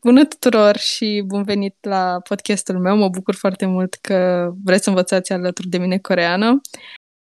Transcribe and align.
bună 0.00 0.24
tuturor 0.24 0.76
și 0.76 1.22
bun 1.26 1.42
venit 1.42 1.76
la 1.80 2.20
podcastul 2.28 2.78
meu. 2.78 2.96
Mă 2.96 3.08
bucur 3.08 3.34
foarte 3.34 3.66
mult 3.66 3.94
că 3.94 4.50
vreți 4.64 4.82
să 4.82 4.88
învățați 4.88 5.32
alături 5.32 5.68
de 5.68 5.78
mine 5.78 5.98
coreană. 5.98 6.60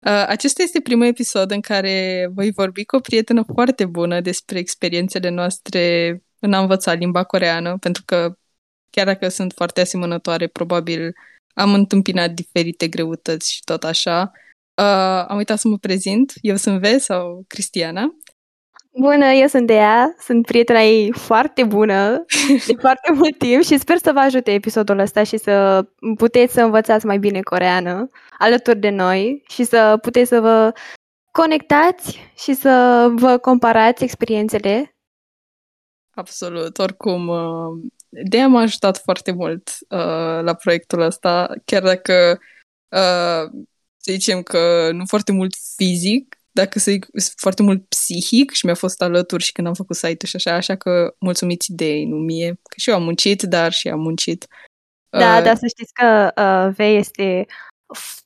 Uh, 0.06 0.24
acesta 0.26 0.62
este 0.62 0.80
primul 0.80 1.06
episod 1.06 1.50
în 1.50 1.60
care 1.60 2.28
voi 2.34 2.50
vorbi 2.50 2.84
cu 2.84 2.96
o 2.96 3.00
prietenă 3.00 3.42
foarte 3.54 3.86
bună 3.86 4.20
despre 4.20 4.58
experiențele 4.58 5.28
noastre 5.28 6.16
în 6.38 6.52
a 6.52 6.60
învăța 6.60 6.92
limba 6.92 7.24
coreană, 7.24 7.78
pentru 7.78 8.02
că 8.06 8.34
chiar 8.90 9.06
dacă 9.06 9.28
sunt 9.28 9.52
foarte 9.52 9.80
asemănătoare, 9.80 10.46
probabil 10.46 11.12
am 11.54 11.74
întâmpinat 11.74 12.30
diferite 12.30 12.88
greutăți 12.88 13.52
și 13.52 13.60
tot 13.64 13.84
așa. 13.84 14.30
Uh, 14.82 15.24
am 15.28 15.36
uitat 15.36 15.58
să 15.58 15.68
mă 15.68 15.78
prezint. 15.78 16.32
Eu 16.40 16.56
sunt 16.56 16.80
Ve 16.80 16.98
sau 16.98 17.44
Cristiana 17.46 18.16
Bună, 18.94 19.26
eu 19.26 19.46
sunt 19.46 19.66
Dea, 19.66 20.14
sunt 20.18 20.46
prietena 20.46 20.80
ei 20.80 21.12
foarte 21.12 21.64
bună 21.64 22.24
de 22.66 22.74
foarte 22.80 23.12
mult 23.12 23.38
timp 23.38 23.62
și 23.62 23.78
sper 23.78 23.96
să 23.96 24.12
vă 24.12 24.18
ajute 24.18 24.52
episodul 24.52 24.98
ăsta 24.98 25.22
și 25.22 25.36
să 25.36 25.86
puteți 26.16 26.52
să 26.52 26.62
învățați 26.62 27.06
mai 27.06 27.18
bine 27.18 27.40
coreană 27.40 28.08
alături 28.38 28.78
de 28.78 28.90
noi 28.90 29.42
și 29.48 29.64
să 29.64 29.98
puteți 30.02 30.28
să 30.28 30.40
vă 30.40 30.72
conectați 31.30 32.32
și 32.36 32.54
să 32.54 33.06
vă 33.14 33.38
comparați 33.38 34.04
experiențele. 34.04 34.96
Absolut, 36.14 36.78
oricum, 36.78 37.28
uh, 37.28 37.90
Dea 38.08 38.48
m-a 38.48 38.60
ajutat 38.60 38.98
foarte 38.98 39.32
mult 39.32 39.70
uh, 39.88 40.42
la 40.42 40.54
proiectul 40.54 41.00
ăsta, 41.00 41.52
chiar 41.64 41.82
dacă 41.82 42.38
uh, 42.88 43.50
să 43.96 44.12
zicem 44.12 44.42
că 44.42 44.90
nu 44.92 45.04
foarte 45.06 45.32
mult 45.32 45.54
fizic, 45.76 46.41
dacă 46.52 46.78
să 46.78 46.90
zic, 46.90 47.06
foarte 47.36 47.62
mult 47.62 47.88
psihic 47.88 48.50
și 48.50 48.66
mi-a 48.66 48.74
fost 48.74 49.02
alături 49.02 49.42
și 49.42 49.52
când 49.52 49.66
am 49.66 49.74
făcut 49.74 49.96
site-ul 49.96 50.28
și 50.28 50.36
așa, 50.36 50.54
așa 50.54 50.76
că 50.76 51.14
mulțumiți 51.18 51.72
ideii, 51.72 52.04
nu 52.04 52.16
mie, 52.16 52.48
că 52.48 52.74
și 52.76 52.90
eu 52.90 52.96
am 52.96 53.02
muncit, 53.02 53.42
dar 53.42 53.72
și 53.72 53.88
am 53.88 54.00
muncit. 54.00 54.46
Da, 55.08 55.36
uh, 55.36 55.42
dar 55.42 55.56
să 55.56 55.66
știți 55.66 55.92
că 55.92 56.32
uh, 56.36 56.74
Vei 56.76 56.96
este 56.96 57.46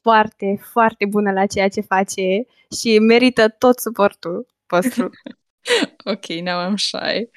foarte, 0.03 0.61
foarte 0.73 1.07
bună 1.07 1.33
la 1.33 1.47
ceea 1.47 1.69
ce 1.69 1.81
face 1.81 2.47
și 2.81 2.99
merită 2.99 3.49
tot 3.49 3.79
suportul 3.79 4.47
vostru. 4.67 5.11
ok, 6.13 6.27
now 6.43 6.59
I'm 6.59 6.77
shy. 6.77 7.29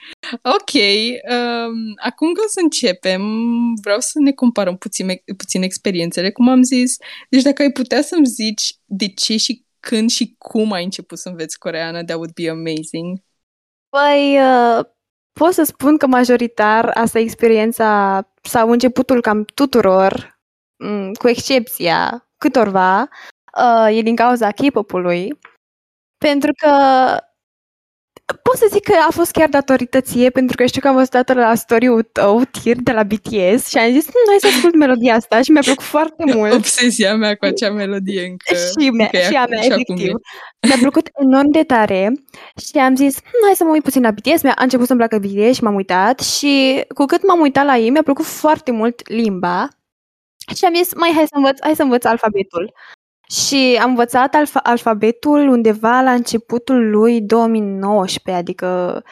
Ok, 0.42 0.74
um, 0.74 1.94
acum 1.96 2.34
că 2.34 2.42
o 2.46 2.50
să 2.50 2.60
începem, 2.62 3.22
vreau 3.82 4.00
să 4.00 4.20
ne 4.20 4.32
comparăm 4.32 4.78
puțin, 4.78 5.08
puțin 5.38 5.62
experiențele, 5.62 6.32
cum 6.32 6.50
am 6.50 6.64
zis. 6.64 6.98
Deci 7.30 7.42
dacă 7.42 7.62
ai 7.62 7.72
putea 7.72 8.02
să-mi 8.02 8.26
zici 8.26 8.76
de 8.86 9.08
ce 9.08 9.38
și 9.38 9.66
când 9.80 10.10
și 10.10 10.36
cum 10.38 10.72
ai 10.72 10.84
început 10.84 11.18
să 11.18 11.30
înveți 11.30 11.60
coreană, 11.60 12.04
that 12.04 12.18
would 12.18 12.34
be 12.34 12.50
amazing. 12.50 13.20
Păi, 13.90 14.38
uh, 14.40 14.86
pot 15.40 15.54
să 15.54 15.64
spun 15.64 15.98
că 15.98 16.08
majoritar 16.08 16.92
asta 16.94 17.20
e 17.20 17.22
experiența 17.22 18.22
sau 18.42 18.70
începutul 18.70 19.22
cam 19.22 19.44
tuturor, 19.44 20.40
mm, 20.84 21.14
cu 21.14 21.28
excepția 21.28 22.30
câtorva, 22.38 23.02
uh, 23.58 23.98
e 23.98 24.02
din 24.02 24.16
cauza 24.16 24.52
K-pop-ului. 24.52 25.40
Pentru 26.18 26.52
că 26.58 26.70
Pot 28.42 28.56
să 28.56 28.68
zic 28.72 28.84
că 28.84 28.94
a 29.08 29.12
fost 29.12 29.32
chiar 29.32 29.50
datorită 29.50 30.02
ție, 30.02 30.30
pentru 30.30 30.56
că 30.56 30.66
știu 30.66 30.82
că 30.82 30.88
am 30.88 30.96
văzut 30.96 31.34
la 31.34 31.56
story-ul 31.56 32.04
tău, 32.04 32.42
tir 32.62 32.76
de 32.76 32.92
la 32.92 33.04
BTS 33.04 33.68
și 33.68 33.78
am 33.78 33.92
zis, 33.92 34.06
nu, 34.06 34.20
hai 34.28 34.38
să 34.40 34.48
ascult 34.48 34.76
melodia 34.76 35.16
asta 35.16 35.42
și 35.42 35.52
mi-a 35.52 35.62
plăcut 35.62 35.84
foarte 35.84 36.24
mult. 36.36 36.54
Obsesia 36.54 37.16
mea 37.16 37.36
cu 37.36 37.46
acea 37.46 37.72
melodie 37.72 38.26
încă. 38.26 38.56
Și, 38.56 38.90
mea, 38.90 39.10
încă 39.12 39.28
și 39.28 39.36
a 39.36 39.46
mea, 39.46 39.66
efectiv. 39.66 40.12
Mi-a 40.68 40.78
plăcut 40.80 41.10
enorm 41.14 41.52
de 41.52 41.64
tare 41.64 42.12
și 42.72 42.78
am 42.78 42.96
zis, 42.96 43.16
hm, 43.16 43.46
hai 43.46 43.56
să 43.56 43.64
mă 43.64 43.72
uit 43.72 43.84
puțin 43.84 44.02
la 44.02 44.12
BTS, 44.12 44.42
mi-a 44.42 44.56
început 44.58 44.88
să-mi 44.88 45.00
placă 45.00 45.18
BTS 45.18 45.56
și 45.56 45.64
m-am 45.64 45.76
uitat 45.76 46.20
și 46.20 46.84
cu 46.96 47.06
cât 47.06 47.28
m-am 47.28 47.40
uitat 47.40 47.66
la 47.66 47.78
ei, 47.78 47.90
mi-a 47.90 48.04
plăcut 48.04 48.26
foarte 48.26 48.72
mult 48.72 49.10
limba 49.10 49.68
și 50.56 50.66
am 50.66 50.74
zis, 50.76 50.94
mai 50.94 51.12
hai 51.16 51.24
să 51.28 51.36
învăț, 51.36 51.58
hai 51.62 51.76
să 51.76 51.84
învăț 51.84 52.04
alfabetul. 52.06 52.74
Și 53.32 53.80
am 53.82 53.90
învățat 53.90 54.36
alfa- 54.36 54.64
alfabetul 54.64 55.48
undeva 55.48 56.02
la 56.02 56.14
începutul 56.14 56.90
lui 56.90 57.22
2019, 57.22 58.44
adică 58.44 59.04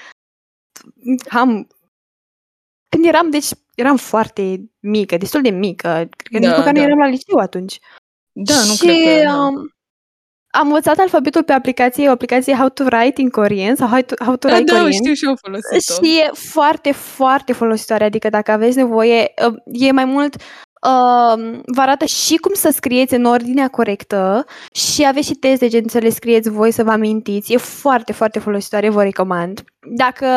am... 1.29 1.67
Când 2.89 3.05
eram, 3.05 3.29
deci 3.29 3.47
eram 3.75 3.97
foarte 3.97 4.71
mică, 4.79 5.17
destul 5.17 5.41
de 5.41 5.49
mică, 5.49 5.87
cred 5.87 6.31
că 6.31 6.39
da, 6.39 6.47
nici 6.47 6.57
măcar 6.57 6.73
da. 6.73 6.79
nu 6.79 6.85
eram 6.85 6.97
la 6.97 7.07
liceu 7.07 7.39
atunci. 7.39 7.79
Da, 8.31 8.53
nu 8.53 8.73
și, 8.73 8.79
cred 8.79 9.23
că... 9.23 9.31
Um, 9.31 9.71
am 10.47 10.67
învățat 10.67 10.97
alfabetul 10.97 11.43
pe 11.43 11.53
aplicație, 11.53 12.07
o 12.07 12.11
aplicație 12.11 12.55
How 12.55 12.69
to 12.69 12.83
Write 12.83 13.21
in 13.21 13.29
Korean 13.29 13.75
sau 13.75 13.87
How 13.87 14.01
to, 14.01 14.23
how 14.23 14.35
to 14.35 14.47
Write 14.47 14.63
da, 14.63 14.71
Korean. 14.71 14.91
Da, 14.91 14.97
știu 14.97 15.13
și 15.13 15.25
eu 15.25 15.35
folosit-o. 15.41 16.03
Și 16.03 16.19
e 16.19 16.29
foarte, 16.33 16.91
foarte 16.91 17.53
folositoare, 17.53 18.03
adică 18.03 18.29
dacă 18.29 18.51
aveți 18.51 18.77
nevoie, 18.77 19.33
uh, 19.47 19.55
e 19.65 19.91
mai 19.91 20.05
mult 20.05 20.35
uh, 20.87 21.59
vă 21.65 21.81
arată 21.81 22.05
și 22.05 22.35
cum 22.35 22.53
să 22.53 22.69
scrieți 22.69 23.13
în 23.13 23.25
ordinea 23.25 23.67
corectă 23.67 24.45
și 24.71 25.05
aveți 25.07 25.27
și 25.27 25.33
teste 25.33 25.67
gen 25.67 25.87
să 25.87 25.97
le 25.97 26.09
scrieți 26.09 26.49
voi 26.49 26.71
să 26.71 26.83
vă 26.83 26.91
amintiți. 26.91 27.53
E 27.53 27.57
foarte, 27.57 28.13
foarte 28.13 28.39
folositoare, 28.39 28.89
vă 28.89 29.03
recomand. 29.03 29.63
Dacă 29.95 30.27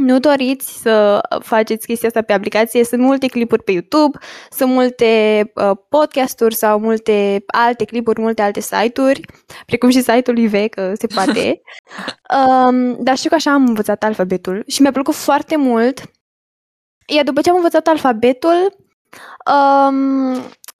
nu 0.00 0.18
doriți 0.18 0.80
să 0.80 1.20
faceți 1.42 1.86
chestia 1.86 2.08
asta 2.08 2.22
pe 2.22 2.32
aplicație, 2.32 2.84
sunt 2.84 3.00
multe 3.00 3.26
clipuri 3.26 3.62
pe 3.62 3.72
YouTube, 3.72 4.18
sunt 4.50 4.70
multe 4.70 5.42
uh, 5.54 5.70
podcasturi 5.88 6.54
sau 6.54 6.78
multe 6.78 7.44
alte 7.46 7.84
clipuri, 7.84 8.20
multe 8.20 8.42
alte 8.42 8.60
site-uri, 8.60 9.20
precum 9.66 9.88
și 9.90 10.00
site-ul 10.00 10.38
IV, 10.38 10.68
că 10.68 10.92
se 10.94 11.06
poate. 11.06 11.60
um, 12.36 12.96
dar 13.04 13.16
știu 13.16 13.28
că 13.28 13.34
așa 13.34 13.52
am 13.52 13.66
învățat 13.66 14.04
alfabetul 14.04 14.64
și 14.66 14.82
mi-a 14.82 14.92
plăcut 14.92 15.14
foarte 15.14 15.56
mult. 15.56 16.10
Iar 17.06 17.24
după 17.24 17.40
ce 17.40 17.50
am 17.50 17.56
învățat 17.56 17.86
alfabetul, 17.86 18.76
Um, 19.54 20.34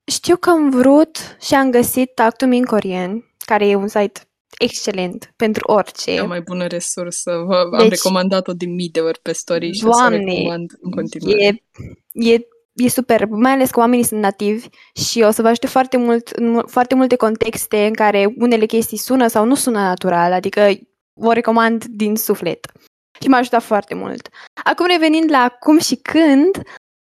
știu 0.05 0.37
că 0.37 0.51
am 0.51 0.71
vrut 0.71 1.37
și 1.41 1.55
am 1.55 1.71
găsit 1.71 2.15
Talk 2.15 2.37
to 2.37 2.47
Me 2.47 2.57
in 2.57 2.65
Korean, 2.65 3.35
care 3.45 3.69
e 3.69 3.75
un 3.75 3.89
site 3.89 4.21
excelent 4.59 5.33
pentru 5.37 5.73
orice. 5.73 6.15
Cea 6.15 6.25
mai 6.25 6.41
bună 6.41 6.67
resursă. 6.67 7.31
V- 7.47 7.71
deci, 7.71 7.81
am 7.81 7.89
recomandat-o 7.89 8.53
de 8.53 8.67
mii 8.67 8.89
de 8.89 9.01
ori 9.01 9.21
pe 9.23 9.33
story 9.33 9.73
și 9.73 9.83
doamne, 9.83 10.17
o 10.17 10.21
să 10.21 10.25
recomand 10.25 10.71
în 10.81 10.91
continuare. 10.91 11.43
E, 11.43 12.33
e, 12.33 12.39
e 12.73 12.89
super, 12.89 13.27
mai 13.27 13.53
ales 13.53 13.71
că 13.71 13.81
oamenii 13.81 14.05
sunt 14.05 14.21
nativi 14.21 14.67
și 15.11 15.23
o 15.23 15.31
să 15.31 15.43
vă 15.43 15.49
ajute 15.49 15.67
foarte 15.67 15.97
mult 15.97 16.29
în 16.29 16.63
foarte 16.67 16.95
multe 16.95 17.17
contexte 17.17 17.87
în 17.87 17.93
care 17.93 18.35
unele 18.37 18.67
chestii 18.67 18.99
sună 18.99 19.27
sau 19.27 19.45
nu 19.45 19.55
sună 19.55 19.79
natural, 19.79 20.33
adică 20.33 20.71
vă 21.13 21.33
recomand 21.33 21.85
din 21.85 22.17
suflet. 22.17 22.73
Și 23.21 23.29
m-a 23.29 23.39
ajutat 23.39 23.63
foarte 23.63 23.95
mult. 23.95 24.29
Acum 24.65 24.87
revenind 24.87 25.31
la 25.31 25.57
cum 25.61 25.79
și 25.79 25.97
când, 25.97 26.63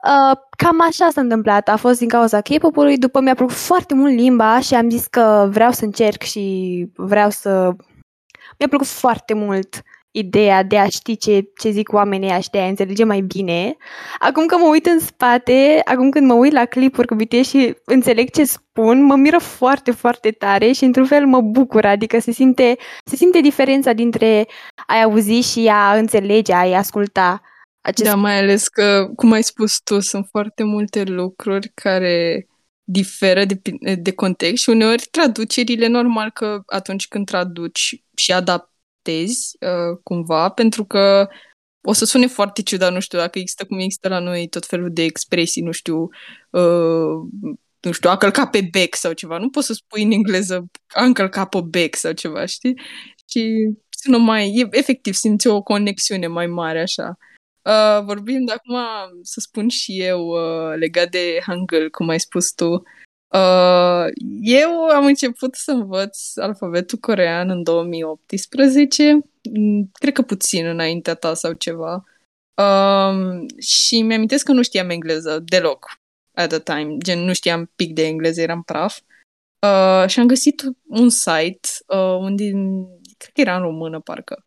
Uh, 0.07 0.37
cam 0.57 0.81
așa 0.81 1.09
s-a 1.09 1.21
întâmplat. 1.21 1.69
A 1.69 1.75
fost 1.75 1.99
din 1.99 2.07
cauza 2.07 2.41
K-pop-ului. 2.41 2.97
După 2.97 3.21
mi-a 3.21 3.35
plăcut 3.35 3.55
foarte 3.55 3.93
mult 3.93 4.13
limba 4.13 4.59
și 4.59 4.73
am 4.73 4.89
zis 4.89 5.07
că 5.07 5.47
vreau 5.51 5.71
să 5.71 5.85
încerc 5.85 6.21
și 6.21 6.85
vreau 6.95 7.29
să... 7.29 7.75
Mi-a 8.57 8.67
plăcut 8.67 8.87
foarte 8.87 9.33
mult 9.33 9.83
ideea 10.11 10.63
de 10.63 10.77
a 10.77 10.87
ști 10.87 11.17
ce, 11.17 11.49
ce 11.57 11.69
zic 11.69 11.93
oamenii 11.93 12.35
ăștia, 12.35 12.59
de 12.59 12.65
a 12.65 12.69
înțelege 12.69 13.03
mai 13.03 13.21
bine. 13.21 13.75
Acum 14.19 14.45
că 14.45 14.57
mă 14.57 14.67
uit 14.67 14.85
în 14.85 14.99
spate, 14.99 15.81
acum 15.85 16.09
când 16.09 16.27
mă 16.27 16.33
uit 16.33 16.51
la 16.51 16.65
clipuri 16.65 17.07
cu 17.07 17.15
BTS 17.15 17.47
și 17.47 17.75
înțeleg 17.85 18.29
ce 18.29 18.43
spun, 18.43 19.03
mă 19.03 19.15
miră 19.15 19.37
foarte, 19.37 19.91
foarte 19.91 20.31
tare 20.31 20.71
și 20.71 20.83
într-un 20.83 21.05
fel 21.05 21.25
mă 21.25 21.41
bucur, 21.41 21.85
adică 21.85 22.19
se 22.19 22.31
simte, 22.31 22.75
se 23.05 23.15
simte 23.15 23.39
diferența 23.39 23.93
dintre 23.93 24.47
a 24.87 25.01
auzi 25.01 25.51
și 25.51 25.67
a 25.71 25.97
înțelege, 25.97 26.53
a 26.53 26.77
asculta 26.77 27.41
acest... 27.87 28.09
Da, 28.09 28.15
mai 28.15 28.37
ales 28.37 28.67
că, 28.67 29.11
cum 29.15 29.31
ai 29.31 29.43
spus 29.43 29.81
tu, 29.83 29.99
sunt 29.99 30.27
foarte 30.29 30.63
multe 30.63 31.03
lucruri 31.03 31.71
care 31.73 32.47
diferă 32.83 33.45
de, 33.45 33.61
de 33.95 34.11
context 34.13 34.63
și 34.63 34.69
uneori 34.69 35.07
traducerile, 35.11 35.87
normal 35.87 36.31
că 36.31 36.61
atunci 36.65 37.07
când 37.07 37.25
traduci 37.25 38.03
și 38.15 38.31
adaptezi 38.31 39.57
uh, 39.59 39.99
cumva, 40.03 40.49
pentru 40.49 40.85
că 40.85 41.27
o 41.81 41.93
să 41.93 42.05
sune 42.05 42.27
foarte 42.27 42.61
ciudat, 42.61 42.93
nu 42.93 42.99
știu, 42.99 43.17
dacă 43.17 43.39
există 43.39 43.65
cum 43.65 43.79
există 43.79 44.07
la 44.07 44.19
noi 44.19 44.47
tot 44.47 44.65
felul 44.65 44.89
de 44.93 45.03
expresii, 45.03 45.61
nu 45.61 45.71
știu, 45.71 46.09
uh, 46.49 47.51
nu 47.81 47.91
știu, 47.91 48.09
a 48.09 48.17
călca 48.17 48.47
pe 48.47 48.67
bec 48.71 48.95
sau 48.95 49.13
ceva. 49.13 49.37
Nu 49.37 49.49
poți 49.49 49.65
să 49.65 49.73
spui 49.73 50.03
în 50.03 50.11
engleză 50.11 50.65
a 50.87 51.03
încălcat 51.03 51.49
pe 51.49 51.61
bec 51.61 51.95
sau 51.95 52.11
ceva, 52.11 52.45
știi? 52.45 52.81
Și 53.29 53.69
sună 53.89 54.17
mai, 54.17 54.53
e, 54.55 54.67
efectiv, 54.71 55.13
simți 55.13 55.47
o 55.47 55.61
conexiune 55.61 56.27
mai 56.27 56.47
mare 56.47 56.81
așa. 56.81 57.17
Uh, 57.67 58.03
vorbim 58.03 58.45
de 58.45 58.51
acum, 58.51 58.77
să 59.21 59.39
spun 59.39 59.67
și 59.69 60.01
eu, 60.01 60.27
uh, 60.27 60.77
legat 60.77 61.09
de 61.09 61.39
Hangul, 61.45 61.89
cum 61.89 62.09
ai 62.09 62.19
spus 62.19 62.51
tu. 62.51 62.71
Uh, 63.27 64.05
eu 64.41 64.71
am 64.87 65.05
început 65.05 65.55
să 65.55 65.71
învăț 65.71 66.37
alfabetul 66.37 66.97
corean 66.97 67.49
în 67.49 67.63
2018, 67.63 69.19
mm, 69.53 69.89
cred 69.91 70.13
că 70.13 70.21
puțin 70.21 70.65
înaintea 70.65 71.13
ta 71.13 71.33
sau 71.33 71.53
ceva. 71.53 72.03
Uh, 72.61 73.45
și 73.59 74.01
mi-amintesc 74.01 74.45
că 74.45 74.51
nu 74.51 74.61
știam 74.61 74.89
engleză 74.89 75.39
deloc 75.45 75.99
at 76.33 76.49
the 76.49 76.59
time, 76.59 76.97
gen 76.97 77.19
nu 77.19 77.33
știam 77.33 77.71
pic 77.75 77.93
de 77.93 78.05
engleză, 78.05 78.41
eram 78.41 78.63
praf. 78.63 78.99
Uh, 79.61 80.09
și 80.09 80.19
am 80.19 80.27
găsit 80.27 80.63
un 80.87 81.09
site 81.09 81.67
uh, 81.87 82.17
unde, 82.19 82.43
cred 83.17 83.31
că 83.33 83.41
era 83.41 83.55
în 83.55 83.61
română 83.61 83.99
parcă, 83.99 84.43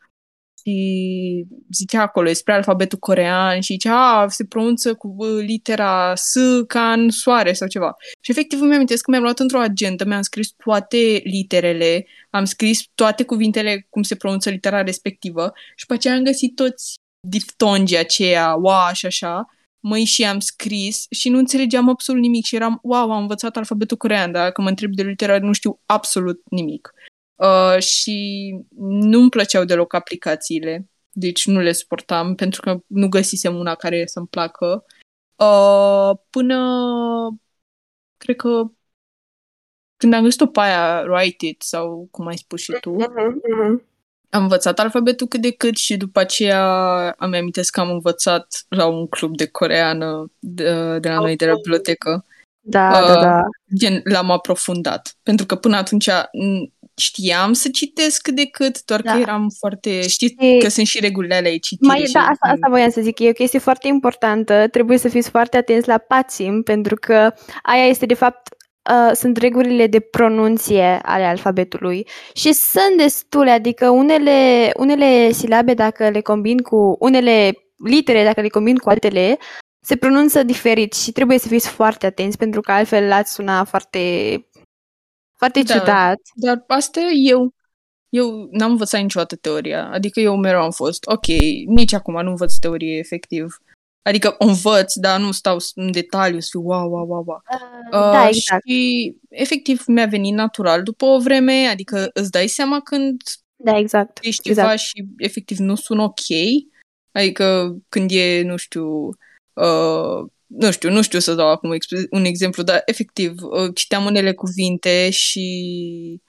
și 0.62 1.46
zicea 1.72 2.02
acolo 2.02 2.26
despre 2.26 2.52
alfabetul 2.52 2.98
corean 2.98 3.60
și 3.60 3.72
zicea, 3.72 4.20
a, 4.20 4.28
se 4.28 4.44
pronunță 4.44 4.94
cu 4.94 5.24
litera 5.24 6.14
S 6.14 6.34
ca 6.66 6.92
în 6.92 7.10
soare 7.10 7.52
sau 7.52 7.68
ceva. 7.68 7.96
Și 8.20 8.30
efectiv 8.30 8.60
îmi 8.60 8.74
amintesc 8.74 9.04
că 9.04 9.10
mi-am 9.10 9.22
luat 9.22 9.38
într-o 9.38 9.60
agendă, 9.60 10.04
mi-am 10.04 10.22
scris 10.22 10.50
toate 10.64 11.20
literele, 11.24 12.06
am 12.30 12.44
scris 12.44 12.82
toate 12.94 13.24
cuvintele 13.24 13.86
cum 13.90 14.02
se 14.02 14.14
pronunță 14.14 14.50
litera 14.50 14.82
respectivă 14.82 15.52
și 15.76 15.86
pe 15.86 15.94
aceea 15.94 16.14
am 16.14 16.22
găsit 16.22 16.54
toți 16.54 16.94
diftongii 17.28 17.98
aceia, 17.98 18.54
wow, 18.54 18.92
și 18.92 19.06
așa, 19.06 19.46
măi 19.80 20.04
și 20.04 20.24
am 20.24 20.40
scris 20.40 21.06
și 21.10 21.28
nu 21.28 21.38
înțelegeam 21.38 21.88
absolut 21.88 22.20
nimic 22.20 22.44
și 22.44 22.54
eram, 22.54 22.78
wow, 22.82 23.10
am 23.10 23.20
învățat 23.20 23.56
alfabetul 23.56 23.96
corean, 23.96 24.32
dar 24.32 24.50
când 24.50 24.64
mă 24.64 24.68
întreb 24.68 24.94
de 24.94 25.02
litera 25.02 25.38
nu 25.38 25.52
știu 25.52 25.80
absolut 25.86 26.40
nimic. 26.50 26.92
Uh, 27.40 27.78
și 27.78 28.54
nu-mi 28.76 29.30
plăceau 29.30 29.64
deloc 29.64 29.94
aplicațiile, 29.94 30.88
deci 31.12 31.46
nu 31.46 31.60
le 31.60 31.72
suportam 31.72 32.34
pentru 32.34 32.60
că 32.60 32.80
nu 32.86 33.08
găsisem 33.08 33.56
una 33.56 33.74
care 33.74 34.06
să-mi 34.06 34.26
placă. 34.26 34.84
Uh, 35.36 36.10
până, 36.30 36.58
cred 38.16 38.36
că 38.36 38.70
când 39.96 40.14
am 40.14 40.22
găsit-o 40.22 40.46
pe 40.46 40.60
aia, 40.60 41.04
Write 41.08 41.46
It, 41.46 41.62
sau 41.62 42.08
cum 42.10 42.26
ai 42.26 42.36
spus 42.36 42.60
și 42.60 42.76
tu, 42.80 42.96
uh-huh, 42.96 43.88
am 44.30 44.42
învățat 44.42 44.78
alfabetul 44.78 45.26
cât 45.26 45.40
de 45.40 45.50
cât 45.50 45.76
și 45.76 45.96
după 45.96 46.20
aceea 46.20 46.64
am 47.10 47.32
amintesc 47.32 47.72
că 47.72 47.80
am 47.80 47.90
învățat 47.90 48.64
la 48.68 48.86
un 48.86 49.06
club 49.06 49.36
de 49.36 49.46
coreană 49.46 50.32
de, 50.38 50.98
de 50.98 51.08
la 51.08 51.14
noi 51.14 51.36
de 51.36 51.46
la 51.46 51.54
bibliotecă. 51.54 52.24
Da, 52.60 52.88
uh, 52.88 53.06
da, 53.06 53.20
da. 53.20 53.42
Gen, 53.76 54.00
l-am 54.04 54.30
aprofundat. 54.30 55.16
Pentru 55.22 55.46
că 55.46 55.56
până 55.56 55.76
atunci 55.76 56.08
știam 57.00 57.52
să 57.52 57.68
citesc 57.68 58.22
cât 58.22 58.34
de 58.34 58.46
cât, 58.46 58.84
doar 58.84 59.00
da. 59.00 59.12
că 59.12 59.18
eram 59.18 59.48
foarte... 59.58 60.08
Știți 60.08 60.34
e... 60.44 60.58
că 60.58 60.68
sunt 60.68 60.86
și 60.86 61.00
regulile 61.00 61.34
alea 61.34 61.58
citire. 61.58 61.92
Mai, 61.92 62.06
și... 62.06 62.12
Da, 62.12 62.20
asta, 62.20 62.48
asta 62.48 62.66
voiam 62.68 62.90
să 62.90 63.00
zic. 63.00 63.18
E 63.18 63.28
o 63.28 63.32
chestie 63.32 63.58
foarte 63.58 63.88
importantă. 63.88 64.68
Trebuie 64.70 64.98
să 64.98 65.08
fiți 65.08 65.30
foarte 65.30 65.56
atenți 65.56 65.88
la 65.88 65.98
pațim, 65.98 66.62
pentru 66.62 66.94
că 66.94 67.34
aia 67.62 67.86
este, 67.86 68.06
de 68.06 68.14
fapt, 68.14 68.54
uh, 68.90 69.14
sunt 69.14 69.36
regulile 69.36 69.86
de 69.86 70.00
pronunție 70.00 70.98
ale 71.02 71.24
alfabetului 71.24 72.06
și 72.34 72.52
sunt 72.52 72.96
destule, 72.96 73.50
adică 73.50 73.88
unele, 73.88 74.70
unele 74.76 75.32
silabe, 75.32 75.74
dacă 75.74 76.08
le 76.08 76.20
combin 76.20 76.58
cu... 76.58 76.96
unele 76.98 77.52
litere, 77.84 78.24
dacă 78.24 78.40
le 78.40 78.48
combin 78.48 78.76
cu 78.76 78.88
altele, 78.88 79.38
se 79.82 79.96
pronunță 79.96 80.42
diferit 80.42 80.92
și 80.92 81.12
trebuie 81.12 81.38
să 81.38 81.48
fiți 81.48 81.68
foarte 81.68 82.06
atenți 82.06 82.36
pentru 82.36 82.60
că 82.60 82.72
altfel 82.72 83.12
ați 83.12 83.32
suna 83.32 83.64
foarte 83.64 83.98
foarte 85.40 85.62
da, 85.62 85.74
ciudat. 85.74 86.20
Dar 86.34 86.64
asta 86.66 87.00
eu, 87.24 87.54
eu 88.08 88.48
n-am 88.50 88.70
învățat 88.70 89.00
niciodată 89.00 89.36
teoria. 89.36 89.90
Adică 89.90 90.20
eu 90.20 90.36
mereu 90.36 90.60
am 90.60 90.70
fost, 90.70 91.06
ok, 91.06 91.26
nici 91.66 91.92
acum 91.92 92.22
nu 92.22 92.30
învăț 92.30 92.54
teorie 92.54 92.98
efectiv. 92.98 93.56
Adică 94.02 94.34
o 94.38 94.44
învăț, 94.44 94.94
dar 94.94 95.20
nu 95.20 95.32
stau 95.32 95.56
în 95.74 95.92
detaliu 95.92 96.40
să 96.40 96.48
fiu 96.50 96.60
wow, 96.60 96.90
wow, 96.90 97.06
wow, 97.06 97.24
wow. 97.26 97.42
Uh, 97.52 97.90
da, 97.90 98.22
uh, 98.22 98.28
exact. 98.32 98.66
Și 98.66 99.14
efectiv 99.28 99.82
mi-a 99.86 100.06
venit 100.06 100.34
natural 100.34 100.82
după 100.82 101.04
o 101.04 101.18
vreme, 101.18 101.66
adică 101.66 102.10
îți 102.12 102.30
dai 102.30 102.46
seama 102.46 102.80
când 102.80 103.22
da, 103.56 103.78
exact. 103.78 104.18
ești 104.22 104.48
exact. 104.48 104.66
ceva 104.66 104.80
și 104.80 105.04
efectiv 105.16 105.58
nu 105.58 105.74
sună 105.74 106.02
ok. 106.02 106.28
Adică 107.12 107.76
când 107.88 108.10
e, 108.12 108.42
nu 108.42 108.56
știu, 108.56 109.08
uh, 109.52 110.26
nu 110.50 110.70
știu, 110.70 110.90
nu 110.90 111.02
știu 111.02 111.18
să 111.18 111.34
dau 111.34 111.48
acum 111.48 111.70
un 112.10 112.24
exemplu, 112.24 112.62
dar 112.62 112.82
efectiv 112.84 113.42
uh, 113.42 113.74
citeam 113.74 114.04
unele 114.04 114.32
cuvinte 114.32 115.10
și 115.10 116.20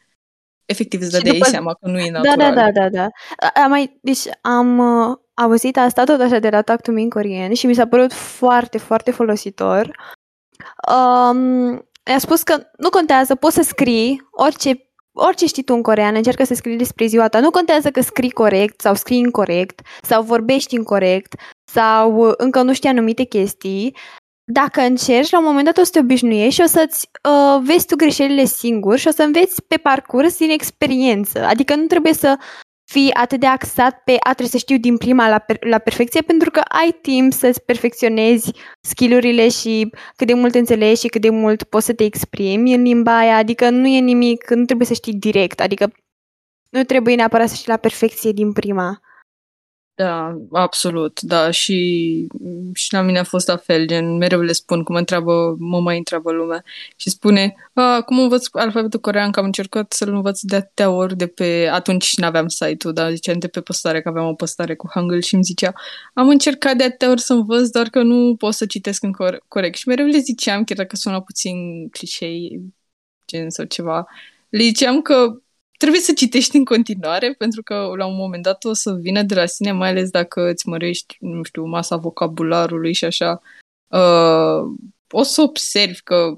efectiv 0.66 1.02
îți 1.02 1.12
dădeai 1.12 1.38
după... 1.38 1.50
seama 1.50 1.74
că 1.74 1.90
nu 1.90 2.00
e 2.00 2.12
natural. 2.12 2.38
Da, 2.38 2.62
da, 2.62 2.72
da, 2.72 2.72
da, 2.72 2.90
da. 2.90 3.08
Am 3.62 3.70
mai, 3.70 3.98
deci 4.02 4.22
am 4.42 4.78
uh, 4.78 5.18
auzit 5.34 5.78
asta 5.78 6.04
tot 6.04 6.20
așa 6.20 6.40
de 6.40 6.50
la 6.50 6.62
Talk 6.62 6.82
to 6.82 6.92
Me 6.92 7.02
în 7.02 7.10
corean 7.10 7.54
și 7.54 7.66
mi 7.66 7.76
s-a 7.76 7.88
părut 7.88 8.14
foarte, 8.14 8.78
foarte 8.78 9.12
folositor. 9.12 9.98
Um, 10.92 11.74
a 12.04 12.18
spus 12.18 12.44
că 12.44 12.64
nu 12.78 12.90
contează, 12.90 13.36
poți 13.36 13.56
să 13.56 13.62
scrii 13.62 14.28
orice 14.32 14.92
orice 15.14 15.46
știi 15.46 15.64
tu 15.64 15.74
în 15.74 15.82
coreană, 15.82 16.18
încearcă 16.18 16.44
să 16.44 16.54
scrii 16.54 16.78
despre 16.78 17.06
ziua 17.06 17.28
ta. 17.28 17.40
Nu 17.40 17.50
contează 17.50 17.92
că 17.92 18.02
scrii 18.02 18.32
corect 18.32 18.82
sau 18.82 18.96
scrii 18.96 19.18
incorrect 19.18 19.82
sau 20.02 20.24
vorbești 20.24 20.76
incorrect 20.76 21.34
sau 21.74 22.34
încă 22.38 22.62
nu 22.62 22.74
știi 22.74 22.90
anumite 22.90 23.24
chestii. 23.24 23.96
Dacă 24.44 24.82
încerci, 24.82 25.32
la 25.32 25.40
un 25.40 25.46
moment 25.46 25.66
dat 25.66 25.78
o 25.78 25.84
să 25.84 25.92
te 25.92 26.00
obișnuiești 26.00 26.54
și 26.54 26.62
o 26.62 26.66
să-ți 26.66 27.10
uh, 27.30 27.62
vezi 27.64 27.86
tu 27.86 27.96
greșelile 27.96 28.46
singur 28.46 28.98
și 28.98 29.08
o 29.08 29.12
să 29.12 29.24
înveți 29.24 29.64
pe 29.64 29.78
parcurs 29.78 30.38
din 30.38 30.50
experiență. 30.50 31.46
Adică 31.46 31.76
nu 31.76 31.86
trebuie 31.86 32.14
să 32.14 32.38
fii 32.92 33.14
atât 33.14 33.40
de 33.40 33.46
axat 33.46 34.04
pe 34.04 34.12
a 34.12 34.30
trebuie 34.30 34.48
să 34.48 34.58
știu 34.58 34.78
din 34.78 34.98
prima 34.98 35.30
la, 35.30 35.38
per- 35.38 35.66
la 35.66 35.78
perfecție 35.78 36.22
pentru 36.22 36.52
că 36.52 36.60
ai 36.60 36.98
timp 37.02 37.34
să-ți 37.34 37.62
perfecționezi 37.62 38.52
skillurile 38.82 39.50
și 39.50 39.90
cât 40.16 40.28
de 40.28 40.34
mult 40.34 40.56
înțelegi 40.56 41.00
și 41.00 41.08
cât 41.08 41.22
de 41.22 41.30
mult 41.30 41.64
poți 41.64 41.86
să 41.86 41.94
te 41.94 42.04
exprimi 42.04 42.74
în 42.74 42.82
limba 42.82 43.18
aia, 43.18 43.38
adică 43.38 43.70
nu 43.70 43.88
e 43.88 44.00
nimic, 44.00 44.50
nu 44.50 44.66
trebuie 44.66 44.88
să 44.88 44.94
știi 44.94 45.14
direct, 45.14 45.60
adică 45.60 45.92
nu 46.70 46.84
trebuie 46.84 47.16
neapărat 47.16 47.50
să 47.50 47.56
știi 47.56 47.72
la 47.72 47.78
perfecție 47.78 48.32
din 48.32 48.52
prima. 48.54 49.00
Da, 49.96 50.38
absolut, 50.52 51.22
da, 51.22 51.52
și, 51.52 52.28
și 52.74 52.94
la 52.94 53.02
mine 53.02 53.20
a 53.20 53.24
fost 53.24 53.48
la 53.48 53.58
fel, 53.58 53.86
gen, 53.86 54.18
mereu 54.18 54.42
le 54.42 54.52
spun, 54.52 54.84
cum 54.84 54.96
întreabă, 54.96 55.56
mă 55.60 55.80
mai 55.82 55.98
întreabă 55.98 56.32
lumea 56.32 56.64
și 56.96 57.10
spune, 57.10 57.56
a, 57.74 58.02
cum 58.02 58.20
învăț 58.20 58.46
alfabetul 58.52 59.00
corean, 59.00 59.32
că 59.32 59.40
am 59.40 59.46
încercat 59.46 59.92
să-l 59.94 60.14
învăț 60.14 60.40
de 60.42 60.56
atâtea 60.56 60.90
ori 60.90 61.18
de 61.18 61.28
pe, 61.28 61.68
atunci 61.72 62.18
nu 62.18 62.26
aveam 62.26 62.48
site-ul, 62.48 62.94
dar 62.94 63.12
ziceam 63.12 63.40
de 63.40 63.48
pe 63.48 63.62
postare, 63.62 64.02
că 64.02 64.10
aveam 64.10 64.28
o 64.28 64.34
postare 64.34 64.76
cu 64.76 64.90
Hangul 64.94 65.22
și 65.22 65.34
îmi 65.34 65.44
zicea, 65.44 65.74
am 66.14 66.30
încercat 66.30 66.76
de 66.76 66.84
atâtea 66.84 67.10
ori 67.10 67.22
să 67.22 67.34
învăț, 67.34 67.70
doar 67.70 67.88
că 67.88 68.02
nu 68.02 68.36
pot 68.36 68.54
să 68.54 68.66
citesc 68.66 69.04
în 69.04 69.12
cor- 69.14 69.44
corect. 69.48 69.78
Și 69.78 69.88
mereu 69.88 70.06
le 70.06 70.18
ziceam, 70.18 70.64
chiar 70.64 70.78
dacă 70.78 70.96
sună 70.96 71.22
puțin 71.22 71.90
clișei, 71.90 72.62
gen 73.28 73.50
sau 73.50 73.66
ceva, 73.66 74.08
le 74.50 74.64
ziceam 74.64 75.02
că 75.02 75.41
trebuie 75.82 76.02
să 76.02 76.14
citești 76.14 76.56
în 76.56 76.66
continuare, 76.66 77.34
pentru 77.34 77.64
că 77.64 77.94
la 77.98 78.06
un 78.06 78.16
moment 78.16 78.44
dat 78.44 78.64
o 78.64 78.74
să 78.74 78.94
vină 78.94 79.22
de 79.24 79.36
la 79.36 79.46
sine, 79.46 79.72
mai 79.72 79.90
ales 79.90 80.10
dacă 80.10 80.50
îți 80.50 80.68
mărești, 80.68 81.18
nu 81.20 81.44
știu, 81.44 81.66
masa 81.66 81.96
vocabularului 81.96 82.94
și 82.94 83.06
așa. 83.06 83.42
Uh, 83.88 84.62
o 85.10 85.24
să 85.24 85.42
observi 85.42 86.02
că 86.02 86.36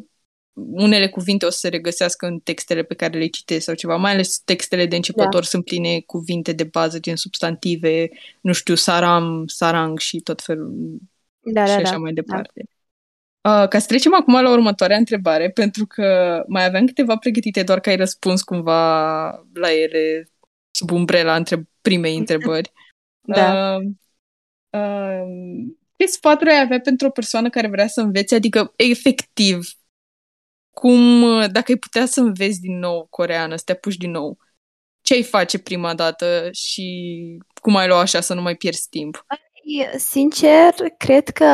unele 0.54 1.10
cuvinte 1.10 1.45
o 1.45 1.50
să 1.50 1.57
se 1.57 1.68
regăsească 1.68 2.25
în 2.25 2.40
textele 2.40 2.84
pe 2.84 2.94
care 2.94 3.18
le 3.18 3.28
citesc 3.28 3.66
sau 3.66 3.75
ceva, 3.75 3.95
mai 3.95 4.12
ales 4.12 4.40
textele 4.40 4.86
de 4.86 4.96
începător 4.96 5.41
da. 5.41 5.48
sunt 5.48 5.65
pline 5.65 6.00
cuvinte 6.00 6.51
de 6.51 6.63
bază, 6.63 7.00
gen 7.00 7.15
substantive, 7.15 8.10
nu 8.41 8.53
știu, 8.53 8.75
saram, 8.75 9.44
sarang 9.48 10.00
și 10.00 10.20
tot 10.20 10.41
felul 10.41 10.98
da, 11.39 11.65
și 11.65 11.72
da, 11.72 11.77
așa 11.77 11.91
da, 11.91 11.98
mai 11.98 12.13
departe. 12.13 12.65
Da. 13.43 13.62
Uh, 13.62 13.67
ca 13.67 13.79
să 13.79 13.88
trecem 13.88 14.13
acum 14.13 14.41
la 14.41 14.51
următoarea 14.51 14.97
întrebare, 14.97 15.50
pentru 15.50 15.85
că 15.85 16.43
mai 16.47 16.65
aveam 16.65 16.85
câteva 16.85 17.17
pregătite, 17.17 17.63
doar 17.63 17.79
că 17.79 17.89
ai 17.89 17.95
răspuns 17.95 18.43
cumva 18.43 19.23
la 19.53 19.71
ele 19.71 20.29
sub 20.71 20.91
umbrela 20.91 21.35
între 21.35 21.69
primei 21.81 22.17
întrebări. 22.17 22.71
da. 23.35 23.75
Uh, 23.75 23.81
uh, 24.69 25.25
ce 25.97 26.05
sfaturi 26.05 26.50
ai 26.50 26.62
avea 26.62 26.79
pentru 26.79 27.07
o 27.07 27.09
persoană 27.09 27.50
care 27.50 27.67
vrea 27.67 27.88
să 27.88 28.01
învețe? 28.01 28.35
Adică, 28.35 28.73
efectiv, 28.75 29.69
cum, 30.71 31.21
dacă 31.51 31.71
ai 31.71 31.77
putea 31.77 32.05
să 32.05 32.19
înveți 32.19 32.59
din 32.59 32.77
nou 32.77 33.07
coreană, 33.09 33.55
să 33.55 33.63
te 33.65 33.71
apuci 33.71 33.97
din 33.97 34.12
nou, 34.12 34.38
ce 35.01 35.13
ai 35.13 35.23
face 35.23 35.59
prima 35.59 35.93
dată 35.93 36.50
și 36.51 37.38
cum 37.62 37.75
ai 37.75 37.88
lua 37.88 38.00
așa 38.00 38.21
să 38.21 38.33
nu 38.33 38.41
mai 38.41 38.55
pierzi 38.55 38.89
timp? 38.89 39.25
Sincer, 39.97 40.73
cred 40.97 41.29
că 41.29 41.45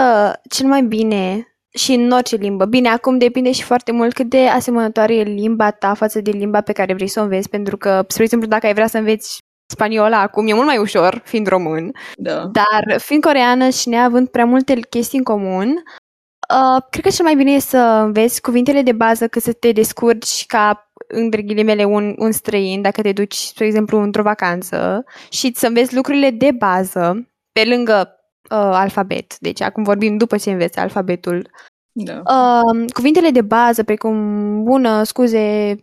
cel 0.50 0.68
mai 0.68 0.84
bine 0.84 1.44
și 1.74 1.94
în 1.94 2.12
orice 2.12 2.36
limbă. 2.36 2.66
Bine, 2.66 2.90
acum 2.90 3.18
depinde 3.18 3.52
și 3.52 3.64
foarte 3.64 3.92
mult 3.92 4.14
cât 4.14 4.30
de 4.30 4.48
asemănătoare 4.48 5.16
e 5.16 5.24
limba 5.24 5.72
ta 5.72 5.94
față 5.94 6.22
de 6.22 6.32
limba 6.32 6.62
pe 6.62 6.72
care 6.72 6.94
vrei 6.94 7.08
să 7.08 7.20
o 7.20 7.24
înveți, 7.24 7.50
pentru 7.50 7.78
că, 7.78 8.04
spre 8.08 8.24
exemplu, 8.24 8.48
dacă 8.50 8.66
ai 8.66 8.74
vrea 8.74 8.88
să 8.88 8.98
înveți 8.98 9.38
spaniola 9.72 10.22
acum, 10.22 10.48
e 10.48 10.54
mult 10.54 10.66
mai 10.66 10.78
ușor, 10.78 11.22
fiind 11.26 11.48
român. 11.48 11.92
Da. 12.18 12.46
Dar, 12.52 13.00
fiind 13.00 13.24
coreană 13.24 13.70
și 13.70 13.90
neavând 13.90 14.28
prea 14.28 14.46
multe 14.46 14.80
chestii 14.90 15.18
în 15.18 15.24
comun, 15.24 15.68
uh, 15.70 16.84
cred 16.90 17.04
că 17.04 17.10
cel 17.10 17.26
mai 17.26 17.36
bine 17.36 17.52
e 17.52 17.60
să 17.60 17.78
înveți 17.78 18.42
cuvintele 18.42 18.82
de 18.82 18.92
bază, 18.92 19.28
că 19.28 19.40
să 19.40 19.54
te 19.54 19.72
descurci 19.72 20.46
ca 20.46 20.92
între 21.08 21.42
ghilimele 21.42 21.84
un, 21.84 22.14
un 22.18 22.32
străin, 22.32 22.82
dacă 22.82 23.02
te 23.02 23.12
duci, 23.12 23.36
spre 23.36 23.66
exemplu, 23.66 24.02
într-o 24.02 24.24
vacanță 24.24 25.04
și 25.30 25.52
să 25.56 25.68
înveți 25.68 25.96
lucrurile 25.96 26.30
de 26.30 26.52
bază, 26.52 27.28
pe 27.52 27.66
lângă 27.66 28.19
uh, 28.44 28.58
alfabet. 28.58 29.40
Deci 29.40 29.62
acum 29.62 29.84
vorbim 29.84 30.18
după 30.18 30.38
ce 30.38 30.52
înveți 30.52 30.80
alfabetul. 30.80 31.50
Da. 31.92 32.22
Uh, 32.26 32.86
cuvintele 32.94 33.30
de 33.30 33.42
bază, 33.42 33.84
precum 33.84 34.16
bună, 34.64 35.04
scuze, 35.04 35.76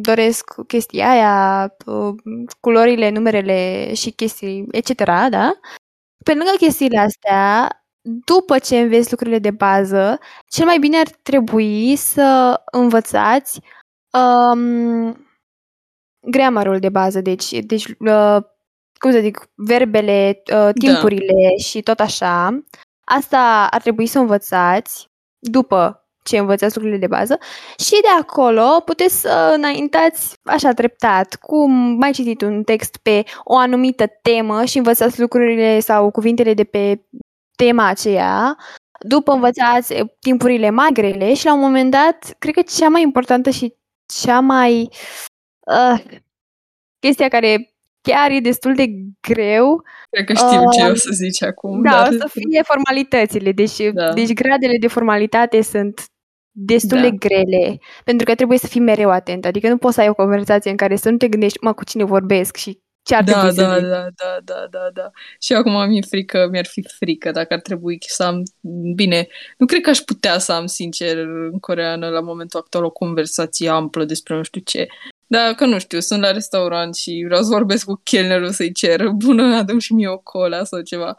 doresc 0.00 0.54
chestia 0.66 1.10
aia, 1.10 1.74
uh, 1.86 2.14
culorile, 2.60 3.10
numerele 3.10 3.92
și 3.94 4.10
chestii, 4.10 4.66
etc., 4.70 5.04
da? 5.30 5.52
Pe 6.24 6.32
lângă 6.34 6.52
chestiile 6.58 6.98
astea, 6.98 7.68
după 8.24 8.58
ce 8.58 8.78
înveți 8.78 9.10
lucrurile 9.10 9.38
de 9.38 9.50
bază, 9.50 10.18
cel 10.46 10.64
mai 10.64 10.78
bine 10.78 10.96
ar 10.96 11.08
trebui 11.22 11.96
să 11.96 12.60
învățați 12.72 13.60
um, 14.12 15.26
gramarul 16.30 16.78
de 16.78 16.88
bază, 16.88 17.20
deci, 17.20 17.50
deci 17.50 17.84
uh, 17.86 18.36
cum 19.04 19.12
să 19.12 19.20
zic, 19.20 19.50
verbele, 19.54 20.42
uh, 20.52 20.70
timpurile 20.78 21.32
da. 21.32 21.62
și 21.64 21.82
tot 21.82 22.00
așa. 22.00 22.64
Asta 23.04 23.68
ar 23.70 23.80
trebui 23.80 24.06
să 24.06 24.18
învățați 24.18 25.08
după 25.38 26.08
ce 26.22 26.38
învățați 26.38 26.74
lucrurile 26.74 27.00
de 27.00 27.06
bază 27.06 27.38
și 27.78 27.90
de 27.90 28.08
acolo 28.20 28.82
puteți 28.84 29.20
să 29.20 29.52
înaintați 29.56 30.36
așa 30.42 30.72
treptat, 30.72 31.34
cum 31.34 31.70
mai 31.72 32.12
citit 32.12 32.42
un 32.42 32.62
text 32.62 32.96
pe 32.96 33.24
o 33.42 33.56
anumită 33.56 34.06
temă 34.22 34.64
și 34.64 34.76
învățați 34.76 35.20
lucrurile 35.20 35.80
sau 35.80 36.10
cuvintele 36.10 36.54
de 36.54 36.64
pe 36.64 37.04
tema 37.56 37.86
aceea, 37.86 38.56
după 39.00 39.32
învățați 39.32 39.94
timpurile 40.20 40.70
mai 40.70 40.90
grele 40.92 41.34
și 41.34 41.44
la 41.44 41.54
un 41.54 41.60
moment 41.60 41.90
dat, 41.90 42.34
cred 42.38 42.54
că 42.54 42.62
cea 42.62 42.88
mai 42.88 43.02
importantă 43.02 43.50
și 43.50 43.74
cea 44.22 44.40
mai 44.40 44.88
uh, 45.66 46.04
chestia 46.98 47.28
care 47.28 47.73
chiar 48.08 48.30
e 48.30 48.48
destul 48.50 48.74
de 48.74 48.86
greu. 49.20 49.82
Cred 50.10 50.24
că 50.26 50.32
știu 50.32 50.62
uh, 50.62 50.74
ce 50.76 50.82
o 50.90 50.94
să 50.94 51.10
zici 51.12 51.42
acum. 51.42 51.82
Da, 51.82 51.90
dar... 51.90 52.08
o 52.08 52.10
să 52.10 52.28
fie 52.32 52.62
formalitățile. 52.62 53.52
Deci, 53.52 53.76
da. 53.92 54.12
deci 54.12 54.32
gradele 54.32 54.76
de 54.80 54.86
formalitate 54.86 55.62
sunt 55.62 56.04
destul 56.50 57.00
da. 57.00 57.08
de 57.08 57.10
grele, 57.10 57.78
pentru 58.04 58.26
că 58.26 58.34
trebuie 58.34 58.58
să 58.58 58.66
fii 58.66 58.80
mereu 58.80 59.10
atent. 59.10 59.44
Adică 59.44 59.68
nu 59.68 59.76
poți 59.76 59.94
să 59.94 60.00
ai 60.00 60.08
o 60.08 60.14
conversație 60.14 60.70
în 60.70 60.76
care 60.76 60.96
să 60.96 61.10
nu 61.10 61.16
te 61.16 61.28
gândești, 61.28 61.58
mă, 61.60 61.72
cu 61.72 61.84
cine 61.84 62.04
vorbesc 62.04 62.56
și 62.56 62.78
ce 63.02 63.14
ar 63.14 63.24
da, 63.24 63.32
trebui 63.32 63.56
da, 63.56 63.62
să 63.62 63.78
zic. 63.78 63.88
Da, 63.88 64.06
da, 64.14 64.38
da, 64.44 64.66
da, 64.70 64.90
da. 64.92 65.10
Și 65.40 65.52
acum 65.52 65.88
mi-e 65.88 66.02
frică, 66.08 66.48
mi-ar 66.50 66.66
fi 66.66 66.82
frică 66.82 67.30
dacă 67.30 67.54
ar 67.54 67.60
trebui 67.60 67.98
să 68.06 68.22
am... 68.22 68.42
Bine, 68.94 69.28
nu 69.58 69.66
cred 69.66 69.80
că 69.80 69.90
aș 69.90 69.98
putea 69.98 70.38
să 70.38 70.52
am, 70.52 70.66
sincer, 70.66 71.16
în 71.52 71.58
coreană, 71.58 72.08
la 72.08 72.20
momentul 72.20 72.60
actual, 72.60 72.84
o 72.84 72.90
conversație 72.90 73.68
amplă 73.68 74.04
despre 74.04 74.36
nu 74.36 74.42
știu 74.42 74.60
ce. 74.60 74.86
Da, 75.34 75.54
că 75.54 75.64
nu 75.64 75.78
știu, 75.78 76.00
sunt 76.00 76.20
la 76.20 76.32
restaurant 76.32 76.94
și 76.94 77.22
vreau 77.26 77.42
să 77.42 77.48
vorbesc 77.48 77.84
cu 77.84 78.00
chelnerul 78.04 78.50
să-i 78.50 78.72
cer, 78.72 79.08
bună, 79.08 79.56
adăm 79.56 79.78
și 79.78 79.92
mie 79.92 80.08
o 80.08 80.18
cola 80.18 80.64
sau 80.64 80.80
ceva. 80.80 81.16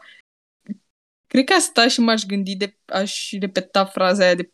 Cred 1.26 1.44
că 1.44 1.52
asta 1.52 1.88
și 1.88 2.00
m-aș 2.00 2.22
gândi 2.22 2.56
de, 2.56 2.76
aș 2.84 3.30
repeta 3.40 3.84
fraza 3.84 4.24
aia 4.24 4.34
de 4.34 4.42
40.000 4.42 4.50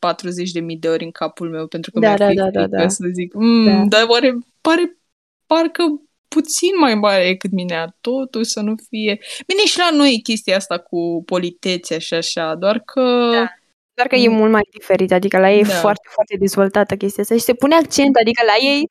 de 0.78 0.88
ori 0.88 1.04
în 1.04 1.10
capul 1.10 1.50
meu, 1.50 1.66
pentru 1.66 1.90
că 1.90 1.98
da, 1.98 2.06
mi-ar 2.06 2.18
da, 2.18 2.28
fi 2.28 2.34
da, 2.34 2.50
da, 2.50 2.66
da. 2.66 2.88
să 2.88 3.04
zic, 3.12 3.34
mm, 3.34 3.64
da. 3.64 3.98
dar 3.98 4.08
oare 4.08 4.38
pare 4.60 4.98
parcă 5.46 5.82
puțin 6.28 6.78
mai 6.80 6.94
mare 6.94 7.24
decât 7.24 7.50
mine, 7.50 7.96
totuși 8.00 8.50
să 8.50 8.60
nu 8.60 8.74
fie... 8.88 9.18
Bine, 9.46 9.64
și 9.64 9.78
la 9.78 9.90
noi 9.92 10.20
chestia 10.22 10.56
asta 10.56 10.78
cu 10.78 11.22
politețea 11.26 11.98
și 11.98 12.14
așa, 12.14 12.54
doar 12.54 12.78
că... 12.78 13.30
Da. 13.32 13.46
Doar 13.94 14.08
că 14.08 14.14
e 14.14 14.28
mult 14.28 14.50
mai 14.50 14.68
diferit, 14.70 15.12
adică 15.12 15.38
la 15.38 15.50
ei 15.50 15.62
da. 15.62 15.68
e 15.68 15.72
foarte, 15.72 16.08
foarte 16.10 16.36
dezvoltată 16.38 16.96
chestia 16.96 17.22
asta 17.22 17.34
și 17.34 17.40
se 17.40 17.54
pune 17.54 17.74
accent, 17.74 18.16
adică 18.16 18.42
la 18.44 18.66
ei 18.68 18.88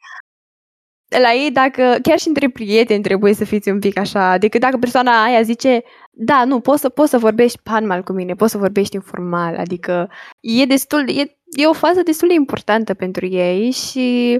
la 1.20 1.34
ei, 1.34 1.52
dacă 1.52 1.98
chiar 2.02 2.20
și 2.20 2.28
între 2.28 2.50
prieteni 2.50 3.04
trebuie 3.04 3.34
să 3.34 3.46
fiți 3.46 3.70
un 3.70 3.80
pic 3.80 3.98
așa, 4.00 4.38
decât 4.38 4.62
dacă 4.62 4.78
persoana 4.78 5.24
aia 5.24 5.42
zice, 5.42 5.84
da, 6.12 6.44
nu, 6.46 6.60
poți 6.60 6.82
să, 6.82 6.90
poți 6.90 7.10
să 7.10 7.18
vorbești 7.18 7.60
panmal 7.64 8.04
cu 8.04 8.12
mine, 8.12 8.34
poți 8.34 8.52
să 8.52 8.58
vorbești 8.58 8.96
informal, 8.96 9.56
adică 9.56 10.10
e 10.40 10.66
destul, 10.66 11.10
e, 11.10 11.38
e 11.58 11.66
o 11.66 11.74
fază 11.74 12.02
destul 12.04 12.28
de 12.28 12.34
importantă 12.34 12.94
pentru 12.94 13.26
ei 13.26 13.72
și 13.72 14.38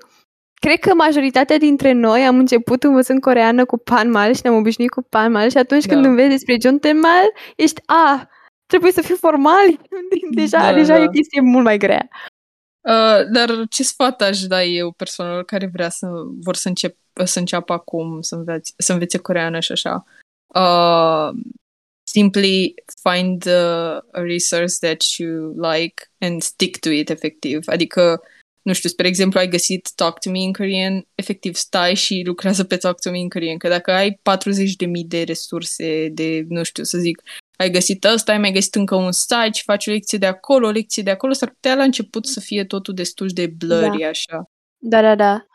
cred 0.54 0.80
că 0.80 0.94
majoritatea 0.94 1.58
dintre 1.58 1.92
noi 1.92 2.26
am 2.26 2.38
început 2.38 2.84
învățând 2.84 3.22
coreană 3.22 3.66
cu 3.66 3.78
panmal 3.78 4.34
și 4.34 4.42
ne-am 4.44 4.56
obișnuit 4.56 4.90
cu 4.90 5.02
panmal 5.02 5.50
și 5.50 5.58
atunci 5.58 5.86
da. 5.86 5.94
când 5.94 6.06
înveți 6.06 6.30
despre 6.30 6.58
John 6.62 6.78
Temal, 6.78 7.32
ești, 7.56 7.82
a, 7.86 8.30
trebuie 8.66 8.92
să 8.92 9.02
fii 9.02 9.16
formal, 9.16 9.68
deja, 10.40 10.60
da, 10.60 10.74
deja 10.74 10.94
da. 10.94 11.00
e 11.00 11.06
o 11.06 11.10
chestie 11.10 11.42
mult 11.42 11.64
mai 11.64 11.78
grea. 11.78 12.08
Uh, 12.82 13.30
dar 13.32 13.68
ce 13.70 13.84
sfat 13.84 14.22
aș 14.22 14.42
da 14.42 14.64
eu 14.64 14.92
persoanelor 14.92 15.46
care 15.46 15.66
vrea 15.66 15.90
să 15.90 16.08
vor 16.40 16.56
să, 16.56 16.68
încep, 16.68 16.98
să 17.24 17.40
înceapă 17.40 17.74
acum 17.74 18.22
să 18.22 18.36
învețe, 18.36 18.74
să 18.78 18.94
învețe 18.94 19.18
coreană 19.18 19.60
și 19.60 19.72
așa? 19.72 20.04
Uh, 20.48 21.30
simply 22.04 22.74
find 23.10 23.46
uh, 23.46 23.98
a 24.12 24.22
resource 24.22 24.76
that 24.80 25.02
you 25.18 25.56
like 25.72 26.12
and 26.20 26.42
stick 26.42 26.80
to 26.80 26.90
it 26.90 27.10
efectiv. 27.10 27.68
Adică, 27.68 28.22
nu 28.62 28.74
știu, 28.74 28.90
spre 28.90 29.08
exemplu, 29.08 29.40
ai 29.40 29.48
găsit 29.48 29.92
Talk 29.96 30.20
to 30.20 30.30
Me 30.30 30.40
in 30.40 30.54
Korean, 30.54 31.08
efectiv 31.16 31.56
stai 31.56 31.96
și 31.96 32.24
lucrează 32.26 32.64
pe 32.64 32.78
Talk 32.78 33.00
to 33.00 33.10
Me 33.10 33.18
in 33.18 33.30
Korean, 33.30 33.58
că 33.58 33.68
dacă 33.68 33.92
ai 33.92 34.12
40.000 34.12 34.18
de 35.06 35.24
resurse 35.24 36.08
de, 36.08 36.46
nu 36.48 36.64
știu, 36.64 36.84
să 36.84 36.98
zic, 36.98 37.22
ai 37.62 37.70
găsit 37.70 38.04
ăsta, 38.04 38.32
ai 38.32 38.38
mai 38.38 38.52
găsit 38.52 38.76
încă 38.76 38.96
un 38.96 39.12
site 39.12 39.50
și 39.54 39.64
faci 39.64 39.88
o 39.88 39.92
lecție 39.92 40.18
de 40.18 40.26
acolo, 40.26 40.68
o 40.68 40.72
lecție 40.72 41.04
de 41.04 41.12
acolo, 41.12 41.34
s-ar 41.34 41.50
putea 41.50 41.76
la 41.76 41.84
început 41.84 42.26
să 42.26 42.40
fie 42.40 42.66
totul 42.66 42.94
destul 42.94 43.28
de 43.28 43.48
blurry, 43.58 44.00
da. 44.00 44.08
așa. 44.08 44.44
Da, 44.78 45.02
da, 45.02 45.16
da. 45.16 45.46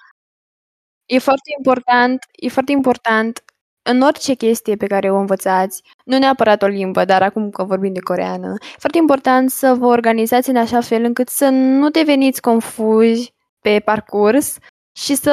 E 1.07 1.19
foarte 1.19 1.51
important, 1.59 2.19
e 2.33 2.49
foarte 2.49 2.73
important 2.73 3.45
în 3.83 4.01
orice 4.01 4.35
chestie 4.35 4.77
pe 4.77 4.87
care 4.87 5.11
o 5.11 5.17
învățați, 5.17 5.83
nu 6.05 6.19
neapărat 6.19 6.63
o 6.63 6.67
limbă, 6.67 7.05
dar 7.05 7.23
acum 7.23 7.51
că 7.51 7.65
vorbim 7.65 7.93
de 7.93 8.01
coreană, 8.01 8.55
e 8.61 8.77
foarte 8.79 8.99
important 8.99 9.51
să 9.51 9.75
vă 9.79 9.87
organizați 9.87 10.49
în 10.49 10.57
așa 10.57 10.81
fel 10.81 11.05
încât 11.05 11.29
să 11.29 11.49
nu 11.49 11.91
deveniți 11.91 12.41
confuzi 12.41 13.35
pe 13.61 13.81
parcurs 13.85 14.57
și 14.99 15.15
să 15.15 15.31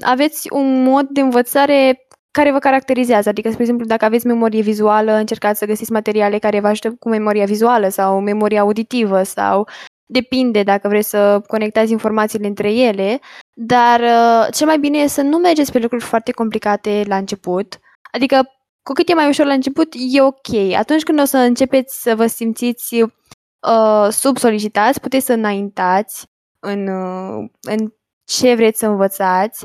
aveți 0.00 0.52
un 0.52 0.82
mod 0.82 1.08
de 1.08 1.20
învățare 1.20 2.06
care 2.32 2.52
vă 2.52 2.58
caracterizează. 2.58 3.28
Adică, 3.28 3.48
spre 3.48 3.62
exemplu, 3.62 3.86
dacă 3.86 4.04
aveți 4.04 4.26
memorie 4.26 4.62
vizuală, 4.62 5.12
încercați 5.12 5.58
să 5.58 5.66
găsiți 5.66 5.92
materiale 5.92 6.38
care 6.38 6.60
vă 6.60 6.66
ajută 6.66 6.94
cu 6.98 7.08
memoria 7.08 7.44
vizuală 7.44 7.88
sau 7.88 8.20
memoria 8.20 8.60
auditivă 8.60 9.22
sau 9.22 9.68
depinde 10.06 10.62
dacă 10.62 10.88
vreți 10.88 11.08
să 11.08 11.40
conectați 11.46 11.92
informațiile 11.92 12.46
între 12.46 12.72
ele, 12.72 13.20
dar 13.54 14.00
uh, 14.00 14.46
cel 14.54 14.66
mai 14.66 14.78
bine 14.78 14.98
e 14.98 15.06
să 15.06 15.22
nu 15.22 15.38
mergeți 15.38 15.72
pe 15.72 15.78
lucruri 15.78 16.04
foarte 16.04 16.32
complicate 16.32 17.02
la 17.06 17.16
început. 17.16 17.78
Adică, 18.12 18.42
cu 18.82 18.92
cât 18.92 19.08
e 19.08 19.14
mai 19.14 19.28
ușor 19.28 19.46
la 19.46 19.52
început, 19.52 19.92
e 19.94 20.22
ok. 20.22 20.74
Atunci 20.76 21.02
când 21.02 21.20
o 21.20 21.24
să 21.24 21.36
începeți 21.36 22.02
să 22.02 22.14
vă 22.14 22.26
simțiți 22.26 23.02
uh, 23.02 24.08
sub-solicitați, 24.10 25.00
puteți 25.00 25.26
să 25.26 25.32
înaintați 25.32 26.26
în, 26.58 26.88
uh, 26.88 27.50
în 27.60 27.92
ce 28.24 28.54
vreți 28.54 28.78
să 28.78 28.86
învățați 28.86 29.64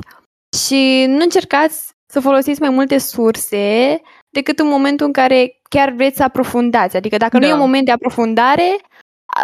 și 0.56 1.04
nu 1.08 1.22
încercați 1.22 1.92
să 2.12 2.20
folosiți 2.20 2.60
mai 2.60 2.70
multe 2.70 2.98
surse 2.98 4.00
decât 4.30 4.58
în 4.58 4.68
momentul 4.68 5.06
în 5.06 5.12
care 5.12 5.60
chiar 5.68 5.92
vreți 5.92 6.16
să 6.16 6.22
aprofundați. 6.22 6.96
Adică 6.96 7.16
dacă 7.16 7.38
da. 7.38 7.46
nu 7.46 7.50
e 7.50 7.52
un 7.52 7.58
moment 7.58 7.84
de 7.84 7.90
aprofundare, 7.90 8.76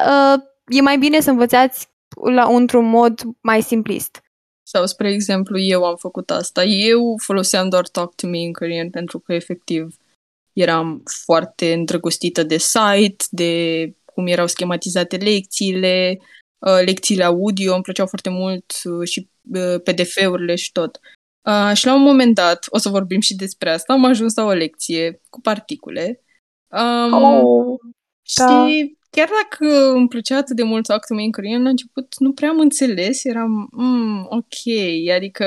uh, 0.07 0.43
e 0.67 0.81
mai 0.81 0.99
bine 0.99 1.21
să 1.21 1.31
învățați 1.31 1.89
la, 2.35 2.45
într-un 2.55 2.89
mod 2.89 3.21
mai 3.41 3.63
simplist. 3.63 4.23
Sau, 4.67 4.87
spre 4.87 5.13
exemplu, 5.13 5.59
eu 5.59 5.85
am 5.85 5.97
făcut 5.97 6.31
asta. 6.31 6.65
Eu 6.65 7.15
foloseam 7.23 7.69
doar 7.69 7.89
Talk 7.89 8.15
to 8.15 8.27
Me 8.27 8.39
in 8.39 8.53
Korean 8.53 8.91
pentru 8.91 9.19
că, 9.19 9.33
efectiv, 9.33 9.97
eram 10.53 11.03
foarte 11.25 11.73
îndrăgostită 11.73 12.43
de 12.43 12.57
site, 12.57 13.25
de 13.31 13.53
cum 14.05 14.27
erau 14.27 14.47
schematizate 14.47 15.17
lecțiile, 15.17 16.19
uh, 16.59 16.83
lecțiile 16.85 17.25
audio, 17.25 17.75
îmi 17.75 17.83
plăceau 17.83 18.07
foarte 18.07 18.31
mult 18.31 18.73
uh, 18.85 19.09
și 19.09 19.29
PDF-urile 19.85 20.55
și 20.55 20.73
tot. 20.73 21.01
Uh, 21.45 21.77
și 21.77 21.87
la 21.87 21.95
un 21.95 22.03
moment 22.03 22.35
dat, 22.35 22.67
o 22.69 22.79
să 22.79 22.89
vorbim 22.89 23.21
și 23.21 23.37
despre 23.37 23.71
asta, 23.71 23.93
am 23.93 24.05
ajuns 24.05 24.35
la 24.35 24.45
o 24.45 24.53
lecție 24.53 25.21
cu 25.31 25.41
particule. 25.41 26.25
Um, 26.69 27.13
oh, 27.13 27.79
și 28.23 28.39
da. 28.39 28.67
chiar 29.11 29.29
dacă 29.43 29.91
îmi 29.93 30.09
plăcea 30.09 30.37
atât 30.37 30.57
de 30.57 30.63
mult 30.63 30.89
actul 30.89 31.17
meu 31.17 31.25
în 31.25 31.33
corean, 31.33 31.63
la 31.63 31.69
început 31.69 32.15
nu 32.19 32.33
prea 32.33 32.49
am 32.49 32.59
înțeles, 32.59 33.25
eram, 33.25 33.69
mm, 33.73 34.27
ok, 34.31 34.55
adică 35.15 35.47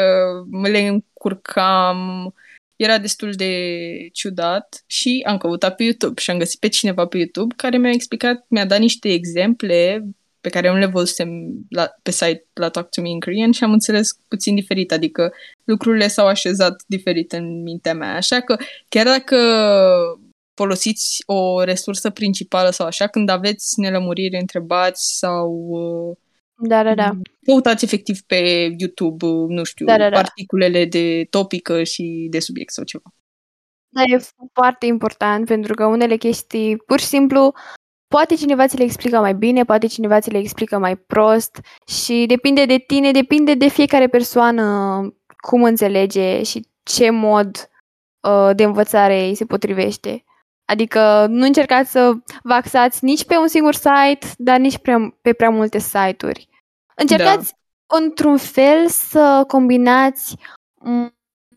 mă 0.50 0.68
le 0.68 0.80
încurcam, 0.80 2.34
era 2.76 2.98
destul 2.98 3.32
de 3.32 4.10
ciudat 4.14 4.84
și 4.88 5.24
am 5.28 5.38
căutat 5.38 5.76
pe 5.76 5.84
YouTube 5.84 6.22
și 6.22 6.32
am 6.32 6.38
găsit 6.38 6.60
pe 6.60 6.68
cineva 6.68 7.06
pe 7.06 7.18
YouTube 7.18 7.56
care 7.56 7.78
mi-a 7.78 7.92
explicat, 7.92 8.46
mi-a 8.50 8.66
dat 8.66 8.80
niște 8.80 9.10
exemple 9.10 10.04
pe 10.48 10.54
care 10.60 10.72
nu 10.72 10.78
le 10.78 10.86
văzusem 10.86 11.30
la, 11.70 11.90
pe 12.04 12.12
site 12.12 12.48
la 12.54 12.70
Talk 12.70 12.90
to 12.90 13.02
Me 13.02 13.10
in 13.10 13.20
Korean 13.20 13.52
și 13.52 13.64
am 13.64 13.72
înțeles 13.72 14.20
puțin 14.28 14.56
diferit, 14.56 14.92
adică 14.92 15.34
lucrurile 15.64 16.08
s-au 16.08 16.28
așezat 16.28 16.84
diferit 16.86 17.32
în 17.32 17.62
mintea 17.62 17.94
mea. 17.94 18.16
Așa 18.16 18.40
că 18.40 18.58
chiar 18.90 19.06
dacă 19.06 19.38
folosiți 20.54 21.24
o 21.26 21.64
resursă 21.64 22.10
principală 22.10 22.70
sau 22.70 22.88
așa, 22.88 23.08
când 23.08 23.30
aveți 23.30 23.80
nelămuriri, 23.80 24.40
întrebați 24.40 25.18
sau 25.18 25.72
da, 26.56 26.84
da, 26.84 26.96
da. 26.96 27.12
Căutați 27.46 27.84
efectiv 27.84 28.22
pe 28.22 28.74
YouTube, 28.78 29.26
nu 29.48 29.64
știu, 29.64 29.86
da, 29.86 29.98
da, 29.98 30.10
da. 30.10 30.18
articolele 30.18 30.86
de 30.86 31.28
topică 31.30 31.84
și 31.84 32.28
de 32.30 32.40
subiect 32.40 32.74
sau 32.74 32.84
ceva. 32.84 33.14
Da, 33.90 34.02
e 34.02 34.24
foarte 34.54 34.86
important 34.86 35.46
pentru 35.46 35.74
că 35.74 35.86
unele 35.86 36.16
chestii 36.16 36.78
pur 36.78 37.00
și 37.00 37.06
simplu 37.06 37.54
Poate 38.08 38.36
cineva 38.36 38.68
ți 38.68 38.78
le 38.78 38.84
explică 38.84 39.20
mai 39.20 39.34
bine, 39.34 39.64
poate 39.64 39.88
cineva 39.88 40.20
ți 40.20 40.30
le 40.30 40.38
explică 40.38 40.78
mai 40.78 40.96
prost 40.96 41.62
și 41.88 42.26
depinde 42.28 42.66
de 42.66 42.78
tine, 42.78 43.12
depinde 43.12 43.54
de 43.54 43.68
fiecare 43.68 44.08
persoană 44.08 45.02
cum 45.38 45.64
înțelege 45.64 46.44
și 46.44 46.68
ce 46.84 47.10
mod 47.10 47.70
uh, 48.28 48.50
de 48.56 48.64
învățare 48.64 49.24
îi 49.24 49.36
se 49.36 49.46
potrivește. 49.46 50.24
Adică 50.66 51.26
nu 51.30 51.46
încercați 51.46 51.92
să 51.92 52.14
vă 52.44 52.54
axați 52.54 53.04
nici 53.04 53.26
pe 53.26 53.38
un 53.38 53.48
singur 53.48 53.74
site, 53.74 54.28
dar 54.38 54.60
nici 54.60 54.78
prea, 54.78 55.18
pe 55.22 55.34
prea 55.34 55.50
multe 55.50 55.78
site-uri. 55.78 56.50
Încercați 56.96 57.54
da. 57.88 57.98
într-un 57.98 58.38
fel 58.38 58.88
să 58.88 59.44
combinați 59.48 60.36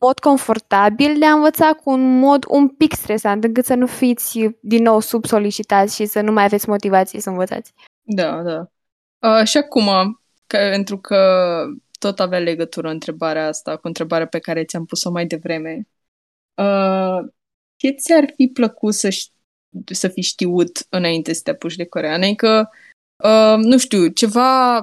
mod 0.01 0.19
confortabil 0.19 1.19
de 1.19 1.25
a 1.25 1.33
învăța 1.33 1.73
cu 1.73 1.91
un 1.91 2.19
mod 2.19 2.45
un 2.49 2.69
pic 2.69 2.93
stresant, 2.95 3.45
încât 3.45 3.65
să 3.65 3.75
nu 3.75 3.87
fiți 3.87 4.39
din 4.61 4.83
nou 4.83 5.01
sub 5.01 5.25
solicitați 5.25 5.95
și 5.95 6.07
să 6.07 6.21
nu 6.21 6.33
mai 6.33 6.45
aveți 6.45 6.69
motivație 6.69 7.21
să 7.21 7.31
învățați. 7.31 7.73
Da, 8.03 8.43
da. 8.43 8.71
Uh, 9.19 9.47
și 9.47 9.57
acum, 9.57 10.21
că, 10.47 10.57
pentru 10.57 10.99
că 10.99 11.17
tot 11.99 12.21
avea 12.21 12.39
legătură 12.39 12.91
întrebarea 12.91 13.47
asta 13.47 13.77
cu 13.77 13.87
întrebarea 13.87 14.27
pe 14.27 14.39
care 14.39 14.65
ți-am 14.65 14.85
pus-o 14.85 15.11
mai 15.11 15.27
devreme, 15.27 15.89
uh, 16.55 17.31
ce 17.77 17.89
ți-ar 17.89 18.33
fi 18.37 18.47
plăcut 18.47 18.95
să, 18.95 19.09
să 19.93 20.09
fi 20.09 20.21
știut 20.21 20.87
înainte 20.89 21.33
să 21.33 21.41
te 21.45 21.51
apuci 21.51 21.77
de 21.77 21.87
coreană? 21.87 22.25
Adică, 22.25 22.71
uh, 23.25 23.57
nu 23.57 23.79
știu, 23.79 24.07
ceva 24.07 24.79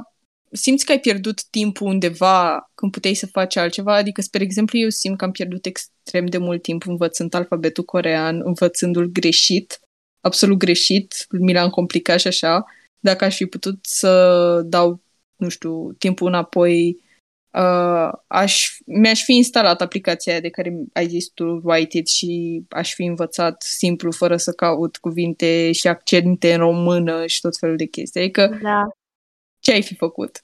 simți 0.51 0.85
că 0.85 0.91
ai 0.91 0.99
pierdut 0.99 1.43
timpul 1.43 1.87
undeva 1.87 2.71
când 2.75 2.91
puteai 2.91 3.13
să 3.13 3.27
faci 3.27 3.55
altceva? 3.55 3.95
Adică, 3.95 4.21
spre 4.21 4.43
exemplu, 4.43 4.79
eu 4.79 4.89
simt 4.89 5.17
că 5.17 5.25
am 5.25 5.31
pierdut 5.31 5.65
extrem 5.65 6.25
de 6.25 6.37
mult 6.37 6.61
timp 6.61 6.87
învățând 6.87 7.33
alfabetul 7.33 7.83
corean, 7.83 8.41
învățându-l 8.43 9.05
greșit, 9.05 9.79
absolut 10.21 10.57
greșit, 10.57 11.27
mi 11.29 11.53
l-am 11.53 11.69
complicat 11.69 12.19
și 12.19 12.27
așa. 12.27 12.65
Dacă 12.99 13.25
aș 13.25 13.35
fi 13.35 13.45
putut 13.45 13.79
să 13.81 14.61
dau, 14.65 15.01
nu 15.35 15.49
știu, 15.49 15.91
timpul 15.91 16.27
înapoi, 16.27 16.97
uh, 17.53 18.09
aș, 18.27 18.77
mi-aș 18.85 19.23
fi 19.23 19.33
instalat 19.33 19.81
aplicația 19.81 20.39
de 20.39 20.49
care 20.49 20.75
ai 20.93 21.07
zis 21.07 21.27
tu, 21.27 21.61
White 21.63 21.97
It, 21.97 22.07
și 22.07 22.63
aș 22.69 22.93
fi 22.93 23.03
învățat 23.03 23.61
simplu, 23.61 24.11
fără 24.11 24.37
să 24.37 24.51
caut 24.51 24.97
cuvinte 24.97 25.71
și 25.71 25.87
accente 25.87 26.53
în 26.53 26.59
română 26.59 27.25
și 27.25 27.41
tot 27.41 27.57
felul 27.57 27.75
de 27.75 27.85
chestii. 27.85 28.21
Adică, 28.21 28.59
da. 28.61 28.87
Ce 29.67 29.73
ai 29.73 29.81
fi 29.81 29.95
făcut? 29.95 30.43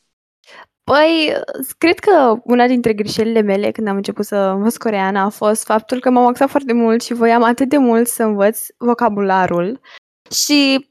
Păi, 0.84 1.34
cred 1.78 2.00
că 2.00 2.36
una 2.44 2.68
dintre 2.68 2.94
greșelile 2.94 3.42
mele 3.42 3.72
când 3.72 3.88
am 3.88 3.96
început 3.96 4.26
să 4.26 4.36
învăț 4.36 4.78
coreană 4.78 5.20
a 5.20 5.30
fost 5.30 5.64
faptul 5.64 6.00
că 6.00 6.10
m-am 6.10 6.26
axat 6.26 6.50
foarte 6.50 6.74
mult 6.74 7.04
și 7.04 7.14
voiam 7.14 7.44
atât 7.44 7.70
de 7.70 7.78
mult 7.78 8.08
să 8.08 8.24
învăț 8.24 8.66
vocabularul 8.78 9.80
și 10.32 10.90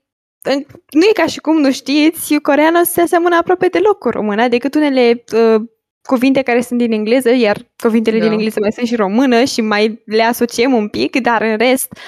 nu 0.90 1.02
e 1.10 1.12
ca 1.14 1.26
și 1.26 1.40
cum 1.40 1.60
nu 1.60 1.72
știți, 1.72 2.38
coreana 2.38 2.82
se 2.82 3.00
aseamănă 3.00 3.36
aproape 3.36 3.68
deloc 3.68 3.98
cu 3.98 4.08
româna, 4.08 4.48
decât 4.48 4.74
unele 4.74 5.24
uh, 5.32 5.62
cuvinte 6.02 6.42
care 6.42 6.60
sunt 6.60 6.78
din 6.78 6.92
engleză, 6.92 7.30
iar 7.30 7.70
cuvintele 7.76 8.18
da. 8.18 8.22
din 8.22 8.32
engleză 8.32 8.60
mai 8.60 8.72
sunt 8.72 8.86
și 8.86 8.96
română 8.96 9.44
și 9.44 9.60
mai 9.60 10.02
le 10.04 10.22
asociem 10.22 10.72
un 10.72 10.88
pic, 10.88 11.20
dar 11.20 11.42
în 11.42 11.56
rest 11.56 11.98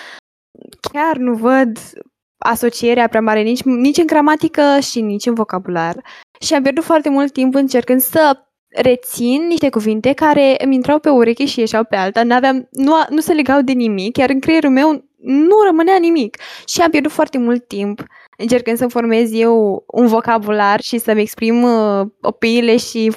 chiar 0.92 1.16
nu 1.16 1.34
văd 1.34 1.78
asocierea 2.44 3.08
prea 3.08 3.20
mare 3.20 3.40
nici, 3.40 3.62
nici 3.62 3.96
în 3.96 4.06
gramatică 4.06 4.78
și 4.80 5.00
nici 5.00 5.26
în 5.26 5.34
vocabular. 5.34 5.94
Și 6.40 6.54
am 6.54 6.62
pierdut 6.62 6.84
foarte 6.84 7.08
mult 7.08 7.32
timp 7.32 7.54
încercând 7.54 8.00
să 8.00 8.38
rețin 8.68 9.46
niște 9.46 9.68
cuvinte 9.68 10.12
care 10.12 10.54
îmi 10.64 10.74
intrau 10.74 10.98
pe 10.98 11.08
ureche 11.08 11.46
și 11.46 11.60
ieșeau 11.60 11.84
pe 11.84 11.96
alta, 11.96 12.22
N-aveam, 12.22 12.68
nu, 12.70 12.92
nu 13.08 13.20
se 13.20 13.32
legau 13.32 13.60
de 13.60 13.72
nimic, 13.72 14.16
iar 14.16 14.30
în 14.30 14.40
creierul 14.40 14.70
meu 14.70 15.04
nu 15.16 15.62
rămânea 15.66 15.96
nimic. 15.96 16.36
Și 16.66 16.80
am 16.80 16.90
pierdut 16.90 17.12
foarte 17.12 17.38
mult 17.38 17.68
timp 17.68 18.02
încercând 18.38 18.76
să 18.76 18.86
formez 18.86 19.32
eu 19.32 19.84
un 19.86 20.06
vocabular 20.06 20.80
și 20.80 20.98
să-mi 20.98 21.20
exprim 21.20 21.62
uh, 21.62 22.06
opiniile 22.20 22.76
și 22.76 23.12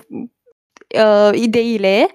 uh, 0.96 1.29
ideile. 1.34 2.07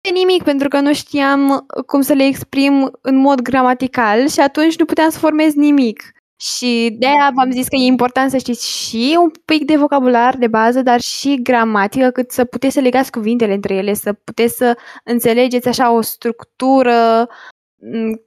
De 0.00 0.10
nimic, 0.12 0.42
pentru 0.42 0.68
că 0.68 0.80
nu 0.80 0.94
știam 0.94 1.66
cum 1.86 2.00
să 2.00 2.12
le 2.12 2.24
exprim 2.24 2.90
în 3.00 3.16
mod 3.16 3.40
gramatical 3.40 4.28
și 4.28 4.40
atunci 4.40 4.78
nu 4.78 4.84
puteam 4.84 5.10
să 5.10 5.18
formez 5.18 5.54
nimic. 5.54 6.12
Și 6.40 6.96
de 6.98 7.06
aia 7.06 7.30
v-am 7.34 7.50
zis 7.50 7.68
că 7.68 7.76
e 7.76 7.84
important 7.84 8.30
să 8.30 8.36
știți 8.36 8.68
și 8.68 9.16
un 9.20 9.30
pic 9.44 9.64
de 9.64 9.76
vocabular 9.76 10.36
de 10.36 10.46
bază, 10.46 10.82
dar 10.82 11.00
și 11.00 11.42
gramatică, 11.42 12.10
cât 12.10 12.30
să 12.30 12.44
puteți 12.44 12.74
să 12.74 12.80
legați 12.80 13.10
cuvintele 13.10 13.52
între 13.52 13.74
ele, 13.74 13.94
să 13.94 14.12
puteți 14.12 14.56
să 14.56 14.76
înțelegeți 15.04 15.68
așa 15.68 15.92
o 15.92 16.00
structură, 16.00 17.28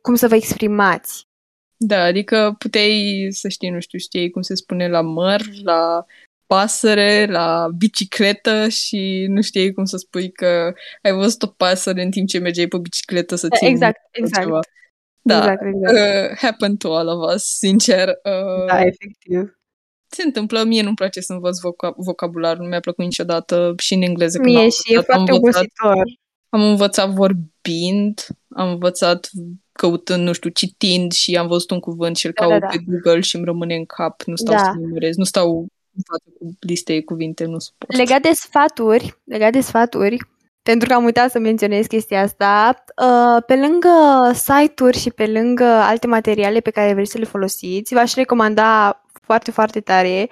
cum 0.01 0.15
să 0.15 0.27
vă 0.27 0.35
exprimați. 0.35 1.27
Da, 1.77 2.03
adică 2.03 2.55
puteai 2.57 3.27
să 3.29 3.47
știi, 3.47 3.69
nu 3.69 3.79
știu, 3.79 3.99
știi 3.99 4.29
cum 4.29 4.41
se 4.41 4.55
spune 4.55 4.87
la 4.87 5.01
măr, 5.01 5.41
la 5.63 6.05
pasăre, 6.47 7.25
la 7.25 7.67
bicicletă 7.77 8.67
și 8.67 9.25
nu 9.29 9.41
știi 9.41 9.73
cum 9.73 9.85
să 9.85 9.97
spui 9.97 10.31
că 10.31 10.73
ai 11.01 11.11
văzut 11.11 11.43
o 11.43 11.47
pasăre 11.47 12.03
în 12.03 12.11
timp 12.11 12.27
ce 12.27 12.39
mergeai 12.39 12.67
pe 12.67 12.77
bicicletă 12.77 13.35
să 13.35 13.47
ții 13.57 13.67
Exact, 13.67 13.99
exact. 14.11 14.45
Ceva. 14.45 14.59
Da, 15.21 15.37
exact, 15.37 15.61
exact. 15.65 15.97
Uh, 15.97 16.37
happen 16.37 16.75
to 16.75 16.95
all 16.95 17.07
of 17.07 17.33
us, 17.33 17.43
sincer. 17.43 18.07
Uh, 18.07 18.65
da, 18.67 18.81
efectiv. 18.81 19.57
Se 20.07 20.23
întâmplă, 20.23 20.63
mie 20.63 20.81
nu-mi 20.81 20.95
place 20.95 21.19
să 21.19 21.33
învăț 21.33 21.57
voca- 21.59 21.93
vocabularul, 21.97 22.63
nu 22.63 22.69
mi-a 22.69 22.79
plăcut 22.79 23.03
niciodată 23.03 23.73
și 23.77 23.93
în 23.93 24.01
engleză. 24.01 24.39
Mie 24.41 24.69
și 24.69 24.93
e 24.93 24.99
foarte 24.99 25.31
obositor. 25.31 26.03
Am 26.49 26.61
învățat 26.61 27.09
vorbind, 27.09 28.27
am 28.55 28.69
învățat 28.69 29.29
căutând, 29.71 30.23
nu 30.23 30.33
știu, 30.33 30.49
citind 30.49 31.11
și 31.11 31.35
am 31.35 31.47
văzut 31.47 31.71
un 31.71 31.79
cuvânt 31.79 32.15
și 32.15 32.25
îl 32.25 32.31
da, 32.35 32.45
caut 32.45 32.59
da, 32.59 32.65
da. 32.65 32.67
pe 32.67 32.83
Google 32.85 33.19
și 33.19 33.35
îmi 33.35 33.45
rămâne 33.45 33.75
în 33.75 33.85
cap, 33.85 34.21
nu 34.21 34.35
stau 34.35 34.55
da. 34.55 34.63
să 34.63 34.71
numărez, 34.79 35.15
nu 35.15 35.23
stau 35.23 35.59
în 35.59 35.67
față 36.07 36.23
cu 36.39 36.57
liste 36.59 37.01
cuvinte, 37.01 37.45
nu 37.45 37.59
suport. 37.59 37.95
Legat 37.97 38.21
de 38.21 38.31
sfaturi, 38.33 39.21
legat 39.23 39.51
de 39.51 39.61
sfaturi, 39.61 40.17
pentru 40.61 40.87
că 40.87 40.93
am 40.93 41.03
uitat 41.03 41.31
să 41.31 41.39
menționez 41.39 41.85
chestia 41.85 42.21
asta, 42.21 42.83
uh, 43.03 43.43
pe 43.45 43.55
lângă 43.55 43.89
site-uri 44.33 44.97
și 44.97 45.09
pe 45.11 45.27
lângă 45.27 45.63
alte 45.63 46.07
materiale 46.07 46.59
pe 46.59 46.71
care 46.71 46.93
vreți 46.93 47.11
să 47.11 47.17
le 47.17 47.25
folosiți, 47.25 47.93
v-aș 47.93 48.13
recomanda 48.13 49.01
foarte, 49.21 49.51
foarte 49.51 49.79
tare 49.79 50.29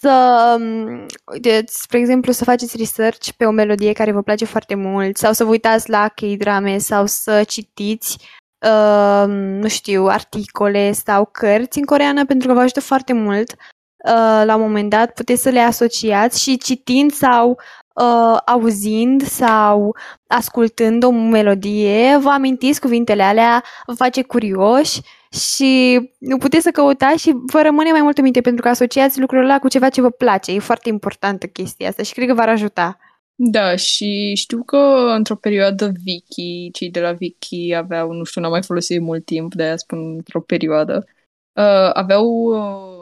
să, 0.00 0.56
um, 0.60 1.06
uite, 1.32 1.64
spre 1.66 1.98
exemplu, 1.98 2.32
să 2.32 2.44
faceți 2.44 2.76
research 2.76 3.28
pe 3.36 3.44
o 3.44 3.50
melodie 3.50 3.92
care 3.92 4.12
vă 4.12 4.22
place 4.22 4.44
foarte 4.44 4.74
mult 4.74 5.16
sau 5.16 5.32
să 5.32 5.44
vă 5.44 5.50
uitați 5.50 5.90
la 5.90 6.08
K-drame 6.08 6.78
sau 6.78 7.06
să 7.06 7.44
citiți 7.44 8.18
uh, 8.66 9.24
nu 9.28 9.68
știu, 9.68 10.06
articole 10.06 10.92
sau 10.92 11.24
cărți 11.32 11.78
în 11.78 11.84
coreană 11.84 12.24
pentru 12.24 12.48
că 12.48 12.54
vă 12.54 12.60
ajută 12.60 12.80
foarte 12.80 13.12
mult. 13.12 13.54
Uh, 14.04 14.42
la 14.44 14.54
un 14.54 14.60
moment 14.60 14.90
dat 14.90 15.12
puteți 15.12 15.42
să 15.42 15.48
le 15.48 15.60
asociați 15.60 16.42
și 16.42 16.58
citind 16.58 17.12
sau 17.12 17.50
uh, 17.94 18.36
auzind 18.46 19.22
sau 19.22 19.96
ascultând 20.26 21.04
o 21.04 21.10
melodie, 21.10 22.18
vă 22.20 22.28
amintiți 22.28 22.80
cuvintele 22.80 23.22
alea, 23.22 23.64
vă 23.86 23.92
face 23.92 24.22
curioși 24.22 25.00
și 25.30 26.00
nu 26.18 26.36
puteți 26.36 26.62
să 26.62 26.70
căutați 26.70 27.22
și 27.22 27.34
vă 27.52 27.62
rămâne 27.62 27.90
mai 27.90 28.02
mult 28.02 28.16
în 28.16 28.22
minte 28.22 28.40
pentru 28.40 28.62
că 28.62 28.68
asociați 28.68 29.20
lucrurile 29.20 29.48
ăla 29.48 29.58
cu 29.58 29.68
ceva 29.68 29.88
ce 29.88 30.00
vă 30.00 30.10
place. 30.10 30.52
E 30.52 30.58
foarte 30.58 30.88
importantă 30.88 31.46
chestia 31.46 31.88
asta 31.88 32.02
și 32.02 32.12
cred 32.12 32.26
că 32.28 32.34
v-ar 32.34 32.48
ajuta. 32.48 32.98
Da, 33.34 33.76
și 33.76 34.32
știu 34.34 34.62
că 34.62 35.12
într-o 35.16 35.34
perioadă 35.34 35.92
Wiki, 36.06 36.70
cei 36.72 36.90
de 36.90 37.00
la 37.00 37.14
Wiki 37.20 37.74
aveau, 37.76 38.12
nu 38.12 38.24
știu, 38.24 38.40
n-am 38.40 38.50
mai 38.50 38.62
folosit 38.62 39.00
mult 39.00 39.24
timp, 39.24 39.54
de 39.54 39.62
aia 39.62 39.76
spun 39.76 40.14
într-o 40.16 40.40
perioadă, 40.40 41.04
uh, 41.52 41.90
aveau 41.92 42.26
uh, 42.26 42.97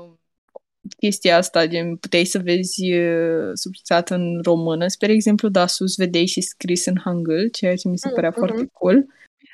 chestia 0.99 1.37
asta, 1.37 1.67
gen 1.67 1.97
puteai 1.97 2.25
să 2.25 2.39
vezi 2.39 2.93
uh, 2.93 3.51
subtitrat 3.55 4.11
în 4.11 4.41
română, 4.43 4.87
spre 4.87 5.13
exemplu, 5.13 5.49
da, 5.49 5.67
sus 5.67 5.97
vedeai 5.97 6.27
și 6.27 6.41
scris 6.41 6.87
în 6.87 6.97
Hangul, 7.05 7.49
ceea 7.49 7.77
ce 7.77 7.89
mi 7.89 7.99
se 7.99 8.09
părea 8.09 8.31
mm-hmm. 8.31 8.39
foarte 8.39 8.69
cool. 8.73 8.97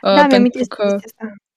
Uh, 0.02 0.14
da, 0.14 0.26
pentru 0.26 0.64
că, 0.68 0.98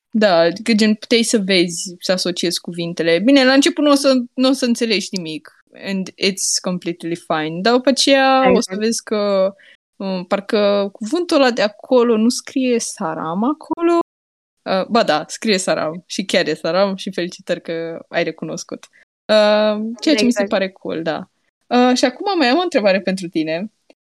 da, 0.10 0.48
că 0.64 0.74
gen 0.74 0.94
puteai 0.94 1.24
să 1.24 1.38
vezi, 1.38 1.96
să 2.00 2.12
asociezi 2.12 2.60
cuvintele. 2.60 3.20
Bine, 3.20 3.46
la 3.46 3.54
început 3.54 3.84
nu 3.84 3.92
o 3.92 3.96
să, 3.96 4.14
nu 4.34 4.50
o 4.50 4.52
să 4.52 4.66
înțelegi 4.66 5.08
nimic, 5.12 5.64
and 5.84 6.10
it's 6.10 6.62
completely 6.62 7.16
fine. 7.16 7.60
Dar 7.62 7.74
după 7.74 7.90
aceea 7.90 8.38
exact. 8.38 8.58
o 8.58 8.62
să 8.62 8.76
vezi 8.80 9.04
că 9.04 9.54
um, 9.96 10.26
parcă 10.26 10.90
cuvântul 10.92 11.38
ăla 11.38 11.52
de 11.52 11.62
acolo 11.62 12.18
nu 12.18 12.30
scrie 12.30 12.80
Saram 12.80 13.44
acolo. 13.44 14.00
Uh, 14.62 14.88
ba 14.88 15.04
da, 15.04 15.26
scrie 15.28 15.58
Saram 15.58 16.04
și 16.06 16.26
chiar 16.26 16.48
e 16.48 16.54
Saram 16.54 16.96
și 16.96 17.12
felicitări 17.12 17.62
că 17.62 18.06
ai 18.08 18.24
recunoscut. 18.24 18.88
Uh, 19.26 19.76
ceea 20.00 20.16
ce 20.16 20.24
exact. 20.24 20.24
mi 20.24 20.32
se 20.32 20.42
exact. 20.42 20.50
pare 20.50 20.70
cool, 20.70 21.02
da. 21.02 21.30
Uh, 21.68 21.98
și 21.98 22.06
acum 22.06 22.38
mai 22.38 22.48
am 22.48 22.58
o 22.58 22.62
întrebare 22.62 23.02
pentru 23.02 23.28
tine. 23.28 23.72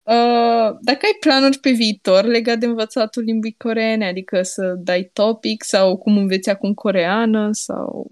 Uh, 0.04 0.78
dacă 0.82 1.00
ai 1.04 1.17
planuri 1.20 1.60
pe 1.60 1.72
viitor 1.72 2.24
legat 2.24 2.58
de 2.58 2.65
învățatul 2.65 3.24
limbii 3.24 3.56
coreene, 3.58 4.08
adică 4.08 4.41
să 4.41 4.74
dai 4.78 5.10
topic 5.13 5.63
sau 5.63 5.98
cum 5.98 6.17
înveți 6.17 6.50
acum 6.50 6.74
coreană 6.74 7.50
sau... 7.52 8.08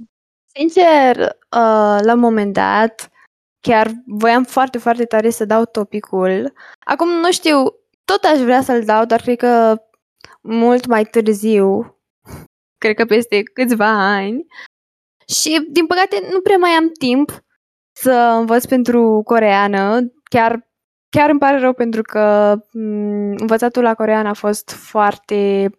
Sincer, 0.54 1.18
uh, 1.18 2.00
la 2.02 2.14
un 2.14 2.20
moment 2.20 2.54
dat, 2.54 3.10
Chiar 3.68 3.92
voiam 4.06 4.44
foarte, 4.44 4.78
foarte 4.78 5.06
tare 5.06 5.30
să 5.30 5.46
dau 5.46 5.66
topicul. 5.66 6.54
Acum 6.80 7.10
nu 7.10 7.32
știu, 7.32 7.64
tot 8.04 8.24
aș 8.24 8.40
vrea 8.40 8.62
să-l 8.62 8.84
dau, 8.84 9.06
dar 9.06 9.22
cred 9.22 9.38
că 9.38 9.82
mult 10.42 10.86
mai 10.86 11.06
târziu, 11.06 11.98
cred 12.82 12.96
că 12.96 13.06
peste 13.06 13.44
câțiva 13.44 14.16
ani. 14.16 14.46
Și, 15.28 15.68
din 15.70 15.86
păcate, 15.86 16.28
nu 16.32 16.42
prea 16.42 16.58
mai 16.58 16.72
am 16.72 16.90
timp 16.90 17.44
să 17.92 18.12
învăț 18.40 18.66
pentru 18.66 19.22
coreană. 19.26 20.00
Chiar, 20.30 20.70
chiar 21.10 21.30
îmi 21.30 21.40
pare 21.40 21.60
rău 21.60 21.74
pentru 21.74 22.02
că 22.02 22.56
m- 22.58 23.36
învățatul 23.38 23.84
la 23.84 23.94
coreană 23.94 24.30
a 24.30 24.34
fost 24.34 24.70
foarte 24.70 25.70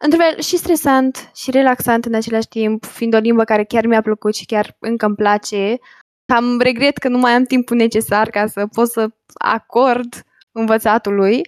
într-un 0.00 0.20
fel 0.20 0.40
și 0.40 0.56
stresant 0.56 1.30
și 1.34 1.50
relaxant 1.50 2.04
în 2.04 2.14
același 2.14 2.48
timp, 2.48 2.84
fiind 2.84 3.14
o 3.14 3.18
limbă 3.18 3.44
care 3.44 3.64
chiar 3.64 3.86
mi-a 3.86 4.02
plăcut 4.02 4.34
și 4.34 4.46
chiar 4.46 4.76
încă 4.78 5.06
îmi 5.06 5.14
place. 5.14 5.78
Cam 6.32 6.60
regret 6.60 6.96
că 6.96 7.08
nu 7.08 7.18
mai 7.18 7.32
am 7.32 7.44
timpul 7.44 7.76
necesar 7.76 8.30
ca 8.30 8.46
să 8.46 8.66
pot 8.66 8.88
să 8.90 9.08
acord 9.34 10.14
învățatului, 10.52 11.42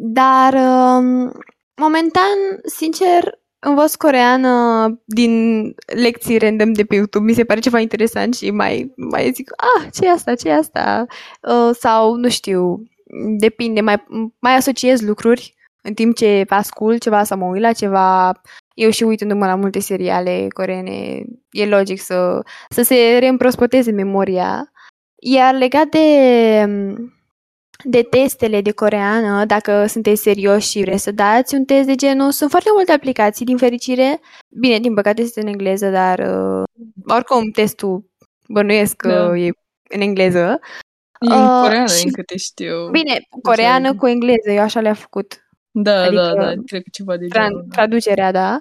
Dar, 0.00 0.54
um, 0.54 1.32
momentan, 1.80 2.38
sincer, 2.64 3.38
învăț 3.60 3.94
coreană 3.94 4.86
din 5.04 5.62
lecții 5.86 6.38
random 6.38 6.72
de 6.72 6.84
pe 6.84 6.94
YouTube. 6.94 7.24
Mi 7.24 7.34
se 7.34 7.44
pare 7.44 7.60
ceva 7.60 7.78
interesant 7.78 8.34
și 8.34 8.50
mai, 8.50 8.92
mai 8.96 9.30
zic, 9.34 9.50
ah, 9.56 9.88
ce 9.92 10.04
e 10.04 10.10
asta, 10.10 10.34
ce 10.34 10.48
e 10.48 10.54
asta? 10.54 11.06
Uh, 11.42 11.70
sau, 11.78 12.14
nu 12.14 12.28
știu, 12.28 12.82
depinde, 13.38 13.80
mai, 13.80 14.04
mai 14.38 14.54
asociez 14.54 15.00
lucruri 15.00 15.56
în 15.82 15.94
timp 15.94 16.16
ce 16.16 16.44
ascult 16.48 17.02
ceva 17.02 17.24
sau 17.24 17.38
mă 17.38 17.44
uit 17.44 17.62
la 17.62 17.72
ceva. 17.72 18.40
Eu 18.74 18.90
și 18.90 19.02
uitându-mă 19.02 19.46
la 19.46 19.54
multe 19.54 19.78
seriale 19.78 20.46
coreene, 20.48 21.24
e 21.50 21.66
logic 21.66 22.00
să, 22.00 22.42
să 22.68 22.82
se 22.82 23.16
reîmprospăteze 23.18 23.90
memoria. 23.90 24.72
Iar 25.20 25.54
legat 25.54 25.86
de 25.86 25.98
de 27.84 28.02
testele 28.02 28.60
de 28.60 28.70
coreană, 28.70 29.44
dacă 29.44 29.86
sunteți 29.86 30.22
serioși 30.22 30.70
și 30.70 30.80
vreți 30.80 31.02
să 31.02 31.10
dați 31.10 31.54
un 31.54 31.64
test 31.64 31.86
de 31.86 31.94
genul, 31.94 32.30
sunt 32.30 32.50
foarte 32.50 32.68
multe 32.74 32.92
aplicații, 32.92 33.44
din 33.44 33.56
fericire. 33.56 34.20
Bine, 34.48 34.78
din 34.78 34.94
păcate 34.94 35.22
este 35.22 35.40
în 35.40 35.46
engleză, 35.46 35.90
dar 35.90 36.18
uh, 36.18 36.62
oricum 37.06 37.50
testul 37.50 38.04
bănuiesc 38.48 38.96
că 38.96 39.08
da. 39.08 39.36
e 39.36 39.50
în 39.88 40.00
engleză. 40.00 40.60
E 41.20 41.34
în 41.34 41.42
uh, 41.42 41.60
coreană, 41.62 41.86
și... 41.86 42.06
încă 42.06 42.22
te 42.22 42.36
știu. 42.36 42.88
Bine, 42.90 43.20
coreană 43.42 43.94
cu 43.94 44.06
engleză, 44.06 44.50
eu 44.50 44.62
așa 44.62 44.80
le-am 44.80 44.94
făcut. 44.94 45.48
Da, 45.70 46.02
adică, 46.02 46.14
da, 46.14 46.34
da, 46.34 46.52
cred 46.66 46.82
că 46.82 46.88
ceva 46.92 47.16
de 47.16 47.26
genul. 47.26 47.64
Da. 47.66 47.74
Traducerea, 47.76 48.32
da. 48.32 48.60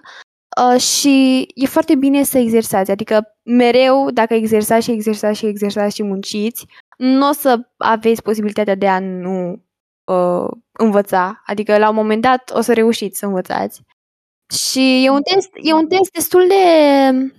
Uh, 0.63 0.81
și 0.81 1.47
e 1.55 1.65
foarte 1.65 1.95
bine 1.95 2.23
să 2.23 2.37
exersați, 2.37 2.91
adică 2.91 3.37
mereu, 3.43 4.09
dacă 4.11 4.33
exersați 4.33 4.85
și 4.85 4.91
exersați 4.91 5.37
și 5.37 5.45
exersați 5.45 5.95
și 5.95 6.03
munciți, 6.03 6.65
nu 6.97 7.29
o 7.29 7.31
să 7.31 7.69
aveți 7.77 8.21
posibilitatea 8.21 8.75
de 8.75 8.87
a 8.87 8.99
nu 8.99 9.63
uh, 10.03 10.51
învăța. 10.71 11.41
Adică 11.45 11.77
la 11.77 11.89
un 11.89 11.95
moment 11.95 12.21
dat 12.21 12.51
o 12.53 12.61
să 12.61 12.73
reușiți 12.73 13.19
să 13.19 13.25
învățați. 13.25 13.81
Și 14.53 15.05
e 15.05 15.09
un 15.09 15.21
test, 15.21 15.49
e 15.53 15.73
un 15.73 15.87
test 15.87 16.11
destul 16.11 16.47
de... 16.47 17.33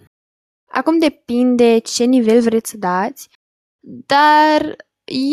Acum 0.70 0.98
depinde 0.98 1.78
ce 1.78 2.04
nivel 2.04 2.40
vreți 2.40 2.70
să 2.70 2.76
dați, 2.76 3.28
dar 3.80 4.76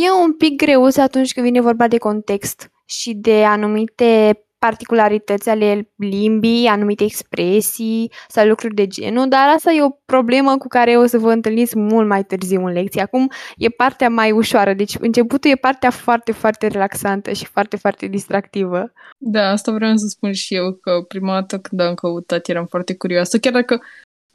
e 0.03 0.11
un 0.23 0.33
pic 0.33 0.55
greu 0.55 0.87
atunci 0.95 1.33
când 1.33 1.45
vine 1.45 1.61
vorba 1.61 1.87
de 1.87 1.97
context 1.97 2.71
și 2.85 3.13
de 3.13 3.45
anumite 3.45 4.43
particularități 4.65 5.49
ale 5.49 5.89
limbii, 5.95 6.67
anumite 6.67 7.03
expresii 7.03 8.11
sau 8.27 8.47
lucruri 8.47 8.73
de 8.73 8.87
genul, 8.87 9.27
dar 9.27 9.47
asta 9.55 9.71
e 9.71 9.83
o 9.83 9.89
problemă 10.05 10.57
cu 10.57 10.67
care 10.67 10.97
o 10.97 11.05
să 11.05 11.17
vă 11.17 11.31
întâlniți 11.31 11.77
mult 11.77 12.07
mai 12.07 12.23
târziu 12.23 12.65
în 12.65 12.73
lecție. 12.73 13.01
Acum 13.01 13.31
e 13.57 13.69
partea 13.69 14.09
mai 14.09 14.31
ușoară, 14.31 14.73
deci 14.73 14.95
începutul 14.99 15.51
e 15.51 15.55
partea 15.55 15.89
foarte, 15.89 16.31
foarte 16.31 16.67
relaxantă 16.67 17.31
și 17.31 17.45
foarte, 17.45 17.77
foarte 17.77 18.05
distractivă. 18.07 18.91
Da, 19.17 19.49
asta 19.49 19.71
vreau 19.71 19.95
să 19.95 20.05
spun 20.07 20.33
și 20.33 20.55
eu, 20.55 20.71
că 20.71 20.91
prima 21.07 21.33
dată 21.33 21.59
când 21.59 21.81
am 21.81 21.93
căutat 21.93 22.47
eram 22.47 22.65
foarte 22.65 22.95
curioasă, 22.95 23.37
chiar 23.37 23.53
dacă 23.53 23.81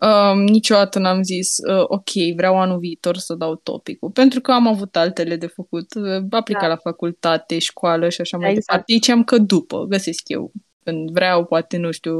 Um, 0.00 0.42
niciodată 0.42 0.98
n-am 0.98 1.22
zis, 1.22 1.56
uh, 1.58 1.84
ok, 1.86 2.10
vreau 2.36 2.60
anul 2.60 2.78
viitor 2.78 3.16
să 3.16 3.34
dau 3.34 3.54
topicul, 3.54 4.10
pentru 4.10 4.40
că 4.40 4.52
am 4.52 4.66
avut 4.66 4.96
altele 4.96 5.36
de 5.36 5.46
făcut, 5.46 5.94
uh, 5.94 6.24
aplica 6.30 6.60
da. 6.60 6.66
la 6.66 6.76
facultate, 6.76 7.58
școală 7.58 8.08
și 8.08 8.20
așa 8.20 8.36
mai 8.36 8.48
exact. 8.48 8.66
departe. 8.66 8.92
Ziceam 8.92 9.24
că 9.24 9.38
după 9.38 9.84
găsesc 9.84 10.28
eu, 10.28 10.52
când 10.84 11.10
vreau, 11.10 11.44
poate, 11.44 11.76
nu 11.76 11.90
știu, 11.90 12.18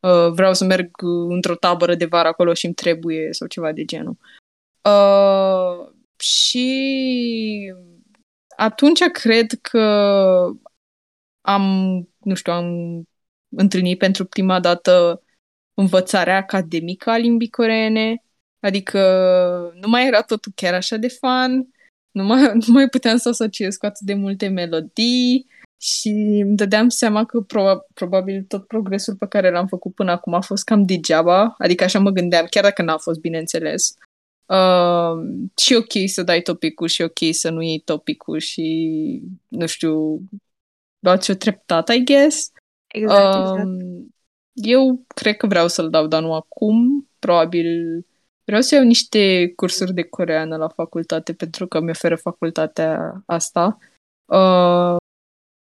uh, 0.00 0.30
vreau 0.30 0.54
să 0.54 0.64
merg 0.64 0.90
într-o 1.28 1.54
tabără 1.54 1.94
de 1.94 2.04
vară 2.04 2.28
acolo 2.28 2.54
și 2.54 2.64
îmi 2.64 2.74
trebuie 2.74 3.28
sau 3.30 3.48
ceva 3.48 3.72
de 3.72 3.84
genul. 3.84 4.16
Uh, 4.82 5.88
și 6.20 7.72
atunci 8.56 9.02
cred 9.12 9.52
că 9.62 9.80
am, 11.40 11.64
nu 12.18 12.34
știu, 12.34 12.52
am 12.52 12.68
întâlnit 13.56 13.98
pentru 13.98 14.24
prima 14.24 14.60
dată 14.60 15.22
învățarea 15.80 16.36
academică 16.36 17.10
a 17.10 17.16
limbii 17.16 17.50
coreene, 17.50 18.22
adică 18.60 19.00
nu 19.80 19.88
mai 19.88 20.06
era 20.06 20.22
totul 20.22 20.52
chiar 20.54 20.74
așa 20.74 20.96
de 20.96 21.08
fun, 21.08 21.68
nu 22.10 22.24
mai, 22.24 22.42
nu 22.66 22.72
mai 22.72 22.88
puteam 22.88 23.16
să 23.16 23.28
asociez 23.28 23.76
cu 23.76 23.86
atât 23.86 24.06
de 24.06 24.14
multe 24.14 24.48
melodii 24.48 25.46
și 25.80 26.08
îmi 26.44 26.56
dădeam 26.56 26.88
seama 26.88 27.24
că 27.24 27.40
proba- 27.40 27.86
probabil 27.94 28.42
tot 28.42 28.66
progresul 28.66 29.16
pe 29.16 29.26
care 29.26 29.50
l-am 29.50 29.66
făcut 29.66 29.94
până 29.94 30.10
acum 30.10 30.34
a 30.34 30.40
fost 30.40 30.64
cam 30.64 30.84
degeaba, 30.84 31.54
adică 31.58 31.84
așa 31.84 31.98
mă 31.98 32.10
gândeam, 32.10 32.46
chiar 32.50 32.62
dacă 32.62 32.82
n-a 32.82 32.98
fost 32.98 33.20
bineînțeles. 33.20 33.94
Uh, 34.46 35.12
și 35.56 35.74
ok 35.74 35.92
să 36.06 36.22
dai 36.22 36.40
topicul 36.40 36.88
și 36.88 37.02
ok 37.02 37.18
să 37.30 37.50
nu 37.50 37.62
iei 37.62 37.78
topicul 37.78 38.38
și, 38.38 39.22
nu 39.48 39.66
știu, 39.66 40.22
luați 40.98 41.30
o 41.30 41.34
treptat, 41.34 41.88
I 41.88 42.04
guess. 42.04 42.50
Exact, 42.86 43.36
exact. 43.36 43.68
Uh, 44.58 44.68
eu 44.68 45.04
cred 45.14 45.36
că 45.36 45.46
vreau 45.46 45.68
să-l 45.68 45.90
dau, 45.90 46.06
dar 46.06 46.22
nu 46.22 46.34
acum. 46.34 47.08
Probabil 47.18 48.00
vreau 48.44 48.60
să 48.60 48.74
iau 48.74 48.84
niște 48.84 49.52
cursuri 49.56 49.94
de 49.94 50.02
coreană 50.02 50.56
la 50.56 50.68
facultate 50.68 51.32
pentru 51.32 51.66
că 51.66 51.80
mi 51.80 51.90
oferă 51.90 52.16
facultatea 52.16 53.22
asta. 53.26 53.78
Uh, 54.24 54.96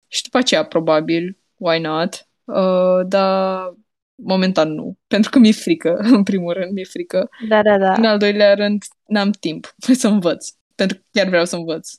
și 0.09 0.23
după 0.23 0.39
aceea, 0.39 0.65
probabil, 0.65 1.39
why 1.57 1.81
not? 1.81 2.27
Uh, 2.45 3.07
dar 3.07 3.75
momentan 4.15 4.73
nu, 4.73 4.99
pentru 5.15 5.31
că 5.31 5.39
mi-e 5.39 5.53
frică, 5.53 5.97
în 5.97 6.23
primul 6.23 6.53
rând, 6.53 6.73
mi-e 6.73 6.85
frică. 6.85 7.29
Da, 7.49 7.63
da, 7.63 7.79
da. 7.79 7.95
În 7.95 8.05
al 8.05 8.19
doilea 8.19 8.55
rând, 8.55 8.83
n-am 9.07 9.31
timp 9.31 9.75
să 10.03 10.09
învăț, 10.09 10.49
pentru 10.75 10.97
că 10.97 11.03
chiar 11.11 11.29
vreau 11.29 11.45
să 11.45 11.57
învăț 11.57 11.91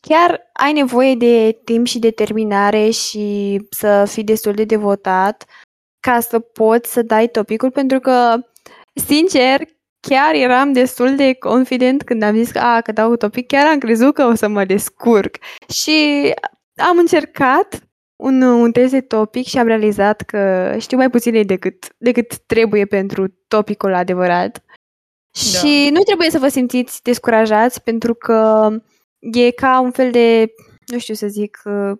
chiar 0.00 0.50
ai 0.52 0.72
nevoie 0.72 1.14
de 1.14 1.60
timp 1.64 1.86
și 1.86 1.98
determinare 1.98 2.90
și 2.90 3.60
să 3.70 4.04
fii 4.08 4.24
destul 4.24 4.52
de 4.52 4.64
devotat 4.64 5.44
ca 6.00 6.20
să 6.20 6.38
poți 6.38 6.92
să 6.92 7.02
dai 7.02 7.28
topicul, 7.28 7.70
pentru 7.70 8.00
că, 8.00 8.36
sincer, 8.94 9.60
chiar 10.00 10.34
eram 10.34 10.72
destul 10.72 11.16
de 11.16 11.32
confident 11.32 12.02
când 12.02 12.22
am 12.22 12.34
zis 12.34 12.50
că, 12.50 12.58
a, 12.58 12.80
că 12.80 12.92
dau 12.92 13.16
topic, 13.16 13.46
chiar 13.46 13.66
am 13.66 13.78
crezut 13.78 14.14
că 14.14 14.24
o 14.24 14.34
să 14.34 14.48
mă 14.48 14.64
descurc. 14.64 15.36
Și 15.68 16.32
am 16.76 16.98
încercat 16.98 17.80
un, 18.16 18.42
un 18.42 18.72
test 18.72 18.92
de 18.92 19.00
topic 19.00 19.46
și 19.46 19.58
am 19.58 19.66
realizat 19.66 20.20
că 20.20 20.74
știu 20.78 20.96
mai 20.96 21.10
puține 21.10 21.42
decât, 21.42 21.94
decât 21.98 22.38
trebuie 22.38 22.84
pentru 22.84 23.26
topicul 23.48 23.94
adevărat. 23.94 24.64
Da. 25.36 25.58
Și 25.58 25.88
nu 25.92 26.00
trebuie 26.00 26.30
să 26.30 26.38
vă 26.38 26.48
simțiți 26.48 27.02
descurajați 27.02 27.82
pentru 27.82 28.14
că 28.14 28.68
e 29.18 29.50
ca 29.50 29.80
un 29.80 29.90
fel 29.90 30.10
de, 30.10 30.52
nu 30.86 30.98
știu 30.98 31.14
să 31.14 31.26
zic, 31.26 31.62
uh, 31.64 31.98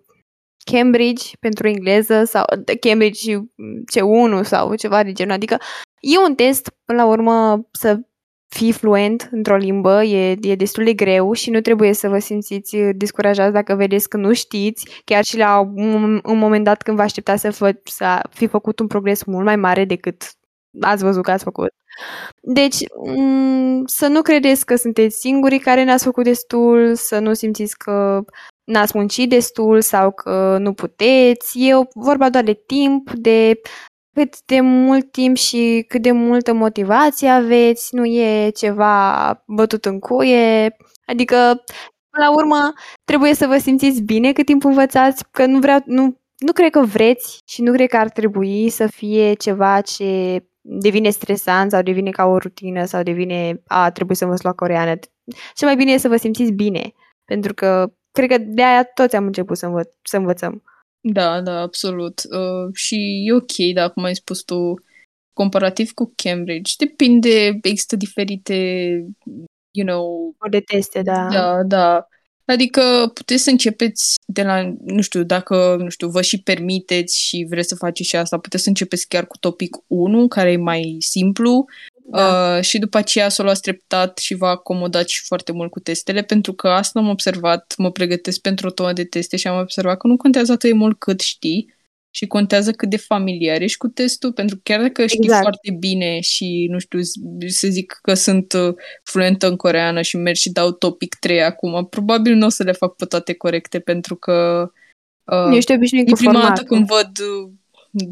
Cambridge 0.72 1.36
pentru 1.40 1.68
engleză 1.68 2.24
sau 2.24 2.44
Cambridge 2.80 3.36
C1 3.66 4.42
sau 4.42 4.74
ceva 4.74 5.02
de 5.02 5.12
genul. 5.12 5.32
Adică 5.32 5.58
e 6.00 6.18
un 6.18 6.34
test, 6.34 6.70
până 6.84 7.02
la 7.02 7.08
urmă, 7.08 7.66
să 7.72 8.00
fii 8.48 8.72
fluent 8.72 9.28
într-o 9.30 9.56
limbă, 9.56 10.02
e, 10.02 10.36
e 10.40 10.54
destul 10.54 10.84
de 10.84 10.92
greu 10.92 11.32
și 11.32 11.50
nu 11.50 11.60
trebuie 11.60 11.92
să 11.92 12.08
vă 12.08 12.18
simțiți 12.18 12.76
descurajați 12.76 13.52
dacă 13.52 13.74
vedeți 13.74 14.08
că 14.08 14.16
nu 14.16 14.32
știți, 14.32 14.88
chiar 15.04 15.24
și 15.24 15.36
la 15.36 15.58
un, 15.74 16.20
un 16.24 16.38
moment 16.38 16.64
dat 16.64 16.82
când 16.82 16.96
vă 16.96 17.02
așteptați 17.02 17.40
să, 17.40 17.50
fă, 17.50 17.80
să 17.84 18.28
fi 18.30 18.46
făcut 18.46 18.78
un 18.78 18.86
progres 18.86 19.24
mult 19.24 19.44
mai 19.44 19.56
mare 19.56 19.84
decât 19.84 20.24
ați 20.80 21.04
văzut 21.04 21.22
că 21.22 21.30
ați 21.30 21.44
făcut. 21.44 21.70
Deci, 22.40 22.76
m- 22.76 23.82
să 23.84 24.06
nu 24.06 24.22
credeți 24.22 24.66
că 24.66 24.76
sunteți 24.76 25.18
singurii 25.18 25.58
care 25.58 25.84
n-ați 25.84 26.04
făcut 26.04 26.24
destul, 26.24 26.94
să 26.94 27.18
nu 27.18 27.34
simțiți 27.34 27.78
că 27.78 28.24
n-ați 28.64 28.96
muncit 28.96 29.28
destul 29.28 29.80
sau 29.80 30.12
că 30.12 30.56
nu 30.60 30.72
puteți. 30.72 31.58
E 31.58 31.74
o 31.74 31.82
vorba 31.94 32.30
doar 32.30 32.44
de 32.44 32.62
timp, 32.66 33.10
de 33.10 33.60
cât 34.12 34.36
de 34.46 34.60
mult 34.60 35.12
timp 35.12 35.36
și 35.36 35.84
cât 35.88 36.02
de 36.02 36.10
multă 36.10 36.52
motivație 36.52 37.28
aveți, 37.28 37.94
nu 37.94 38.04
e 38.04 38.50
ceva 38.50 39.44
bătut 39.46 39.84
în 39.84 39.98
cuie. 39.98 40.76
Adică, 41.06 41.36
până 42.10 42.26
la 42.26 42.32
urmă, 42.34 42.72
trebuie 43.04 43.34
să 43.34 43.46
vă 43.46 43.58
simțiți 43.58 44.02
bine 44.02 44.32
cât 44.32 44.46
timp 44.46 44.64
învățați, 44.64 45.24
că 45.30 45.46
nu 45.46 45.58
vreau, 45.58 45.78
nu, 45.84 46.16
nu 46.38 46.52
cred 46.52 46.70
că 46.70 46.80
vreți 46.80 47.38
și 47.46 47.62
nu 47.62 47.72
cred 47.72 47.88
că 47.88 47.96
ar 47.96 48.08
trebui 48.10 48.68
să 48.68 48.86
fie 48.86 49.32
ceva 49.32 49.80
ce 49.80 50.42
devine 50.68 51.10
stresant 51.10 51.70
sau 51.70 51.82
devine 51.82 52.10
ca 52.10 52.24
o 52.24 52.38
rutină 52.38 52.84
sau 52.84 53.02
devine, 53.02 53.62
a, 53.66 53.90
trebuie 53.90 54.16
să 54.16 54.24
învăț 54.24 54.40
la 54.40 54.52
coreană. 54.52 54.98
Și 55.56 55.64
mai 55.64 55.76
bine 55.76 55.92
e 55.92 55.96
să 55.96 56.08
vă 56.08 56.16
simțiți 56.16 56.52
bine, 56.52 56.92
pentru 57.24 57.54
că 57.54 57.92
cred 58.12 58.28
că 58.28 58.38
de 58.38 58.62
aia 58.62 58.84
toți 58.84 59.16
am 59.16 59.26
început 59.26 59.56
să, 59.56 59.66
învă- 59.66 59.98
să 60.02 60.16
învățăm. 60.16 60.62
Da, 61.00 61.40
da, 61.40 61.60
absolut. 61.60 62.20
Uh, 62.30 62.74
și 62.74 63.24
e 63.26 63.32
ok, 63.32 63.74
dar 63.74 63.92
cum 63.92 64.04
ai 64.04 64.14
spus 64.14 64.42
tu, 64.42 64.74
comparativ 65.32 65.90
cu 65.90 66.12
Cambridge, 66.16 66.72
depinde, 66.78 67.58
există 67.62 67.96
diferite, 67.96 68.54
you 69.70 69.86
know... 69.86 70.34
De 70.50 70.60
teste, 70.60 71.02
da. 71.02 71.28
Da, 71.28 71.62
da. 71.62 72.06
Adică 72.46 73.10
puteți 73.14 73.42
să 73.42 73.50
începeți 73.50 74.14
de 74.26 74.42
la, 74.42 74.74
nu 74.84 75.00
știu, 75.02 75.22
dacă, 75.22 75.76
nu 75.78 75.88
știu, 75.88 76.08
vă 76.08 76.22
și 76.22 76.42
permiteți 76.42 77.20
și 77.20 77.46
vreți 77.48 77.68
să 77.68 77.74
faceți 77.74 78.08
și 78.08 78.16
asta, 78.16 78.38
puteți 78.38 78.62
să 78.62 78.68
începeți 78.68 79.08
chiar 79.08 79.26
cu 79.26 79.36
topic 79.36 79.76
1, 79.86 80.28
care 80.28 80.52
e 80.52 80.56
mai 80.56 80.96
simplu, 80.98 81.64
Da. 82.10 82.56
Uh, 82.56 82.64
și 82.64 82.78
după 82.78 82.98
aceea 82.98 83.28
s-o 83.28 83.42
luat 83.42 83.60
treptat 83.60 84.18
și 84.18 84.34
va 84.34 84.48
acomodat 84.48 85.08
și 85.08 85.24
foarte 85.24 85.52
mult 85.52 85.70
cu 85.70 85.80
testele, 85.80 86.22
pentru 86.22 86.52
că 86.52 86.68
asta 86.68 86.98
am 86.98 87.08
observat, 87.08 87.74
mă 87.78 87.90
pregătesc 87.90 88.40
pentru 88.40 88.66
o 88.66 88.70
tonă 88.70 88.92
de 88.92 89.04
teste 89.04 89.36
și 89.36 89.46
am 89.46 89.60
observat 89.60 89.98
că 89.98 90.06
nu 90.06 90.16
contează 90.16 90.52
atât 90.52 90.70
de 90.70 90.76
mult 90.76 90.98
cât 90.98 91.20
știi, 91.20 91.75
și 92.16 92.26
contează 92.26 92.70
cât 92.70 92.88
de 92.88 92.96
familiar 92.96 93.60
ești 93.60 93.78
cu 93.78 93.88
testul, 93.88 94.32
pentru 94.32 94.56
că 94.56 94.60
chiar 94.64 94.80
dacă 94.80 95.06
știi 95.06 95.20
exact. 95.22 95.42
foarte 95.42 95.76
bine 95.78 96.20
și, 96.20 96.66
nu 96.70 96.78
știu, 96.78 96.98
să 97.46 97.68
zic 97.68 97.98
că 98.02 98.14
sunt 98.14 98.52
uh, 98.52 98.74
fluentă 99.02 99.48
în 99.48 99.56
coreană 99.56 100.02
și 100.02 100.16
merg 100.16 100.36
și 100.36 100.52
dau 100.52 100.70
topic 100.70 101.14
3 101.14 101.42
acum, 101.42 101.86
probabil 101.86 102.34
nu 102.34 102.46
o 102.46 102.48
să 102.48 102.62
le 102.62 102.72
fac 102.72 102.94
pe 102.94 103.04
toate 103.04 103.34
corecte, 103.34 103.78
pentru 103.78 104.14
că 104.14 104.68
uh, 105.24 105.56
ești 105.56 105.72
obișnuit 105.72 106.08
cu 106.08 106.16
prima 106.16 106.32
formatul. 106.32 106.54
dată 106.54 106.66
când 106.74 106.86
văd 106.86 107.18
uh, 107.18 107.50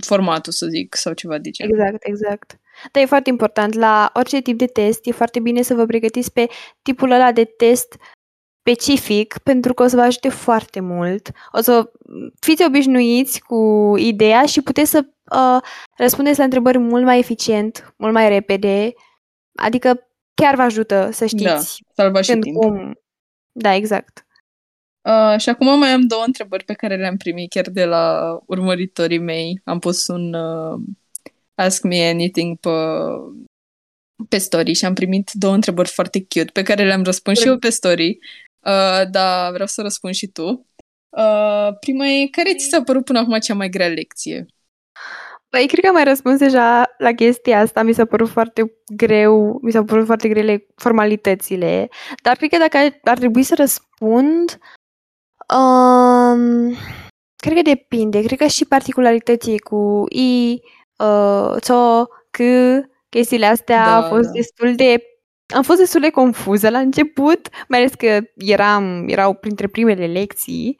formatul, 0.07 0.53
să 0.53 0.67
zic, 0.67 0.95
sau 0.95 1.13
ceva 1.13 1.39
de 1.39 1.51
genul. 1.51 1.79
Exact, 1.79 2.07
exact. 2.07 2.59
Dar 2.93 3.03
e 3.03 3.07
foarte 3.07 3.29
important, 3.29 3.75
la 3.75 4.11
orice 4.15 4.41
tip 4.41 4.59
de 4.59 4.67
test, 4.67 5.07
e 5.07 5.13
foarte 5.13 5.41
bine 5.41 5.63
să 5.63 5.75
vă 5.75 5.87
pregătiți 5.87 6.33
pe 6.33 6.47
tipul 6.83 7.11
ăla 7.11 7.33
de 7.33 7.45
test 7.45 7.97
specific, 8.65 9.39
pentru 9.39 9.75
că 9.75 9.83
o 9.83 9.87
să 9.87 9.97
vă 9.97 10.03
ajute 10.03 10.29
foarte 10.29 10.81
mult. 10.81 11.31
O 11.53 11.61
să 11.61 11.91
fiți 12.41 12.65
obișnuiți 12.65 13.41
cu 13.41 13.93
ideea 13.97 14.47
și 14.47 14.63
puteți 14.63 14.91
să 14.91 15.05
uh, 15.33 15.63
răspundeți 15.97 16.39
la 16.39 16.45
întrebări 16.45 16.79
mult 16.79 17.05
mai 17.05 17.19
eficient, 17.19 17.95
mult 17.97 18.13
mai 18.13 18.29
repede. 18.29 18.93
Adică 19.55 20.09
chiar 20.35 20.55
vă 20.55 20.63
ajută 20.63 21.09
să 21.13 21.27
știți. 21.27 21.45
Da, 21.45 21.59
salva 21.95 22.21
și 22.21 22.37
timp. 22.37 22.57
Cum... 22.57 22.99
Da, 23.53 23.75
exact. 23.75 24.27
Uh, 25.09 25.39
și 25.39 25.49
acum 25.49 25.79
mai 25.79 25.91
am 25.91 26.07
două 26.07 26.23
întrebări 26.27 26.65
pe 26.65 26.73
care 26.73 26.97
le-am 26.97 27.17
primit 27.17 27.51
chiar 27.51 27.71
de 27.71 27.85
la 27.85 28.37
urmăritorii 28.47 29.19
mei. 29.19 29.61
Am 29.65 29.79
pus 29.79 30.07
un 30.07 30.35
uh, 30.35 30.81
Ask 31.55 31.83
Me 31.83 32.09
Anything 32.09 32.59
pe, 32.59 32.71
pe 34.29 34.39
story 34.39 34.73
și 34.73 34.85
am 34.85 34.95
primit 34.95 35.31
două 35.33 35.55
întrebări 35.55 35.89
foarte 35.89 36.19
cute 36.21 36.51
pe 36.53 36.63
care 36.63 36.85
le-am 36.85 37.03
răspuns 37.03 37.39
și 37.41 37.47
eu 37.47 37.59
pe 37.59 37.71
story. 37.71 38.19
Uh, 38.67 39.11
dar 39.11 39.51
vreau 39.53 39.67
să 39.67 39.83
răspund 39.83 40.15
și 40.15 40.27
tu. 40.27 40.67
Uh, 41.09 41.69
prima 41.81 42.07
e, 42.07 42.27
care 42.27 42.55
ți 42.55 42.69
s-a 42.69 42.83
părut 42.83 43.05
până 43.05 43.19
acum 43.19 43.39
cea 43.39 43.55
mai 43.55 43.69
grea 43.69 43.89
lecție? 43.89 44.47
Păi, 45.49 45.67
cred 45.67 45.81
că 45.81 45.89
am 45.89 45.95
mai 45.95 46.05
răspuns 46.05 46.39
deja 46.39 46.95
la 46.99 47.13
chestia 47.13 47.61
asta. 47.61 47.83
Mi 47.83 47.93
s-a 47.93 48.05
părut 48.05 48.29
foarte 48.29 48.73
greu, 48.97 49.59
mi 49.63 49.73
s-au 49.73 49.85
părut 49.85 50.07
foarte 50.07 50.29
grele 50.29 50.67
formalitățile. 50.77 51.89
Dar 52.23 52.37
cred 52.37 52.51
că 52.51 52.59
dacă 52.59 52.79
ar 53.03 53.19
trebui 53.19 53.43
să 53.43 53.55
răspund, 53.55 54.59
um, 55.57 56.75
cred 57.37 57.55
că 57.55 57.63
depinde. 57.63 58.23
Cred 58.23 58.39
că 58.39 58.47
și 58.47 58.65
particularității 58.65 59.59
cu 59.59 60.05
i, 60.09 60.61
uh, 60.99 61.55
țo, 61.59 62.05
c, 62.31 62.39
chestiile 63.09 63.47
astea 63.47 63.85
da, 63.85 63.97
au 63.97 64.09
fost 64.09 64.27
da. 64.27 64.33
destul 64.33 64.75
de 64.75 65.03
am 65.55 65.63
fost 65.63 65.79
destul 65.79 66.01
de 66.01 66.11
confuză 66.11 66.69
la 66.69 66.79
început, 66.79 67.49
mai 67.69 67.79
ales 67.79 67.95
că 67.95 68.21
eram, 68.37 69.09
erau 69.09 69.35
printre 69.35 69.67
primele 69.67 70.07
lecții. 70.07 70.77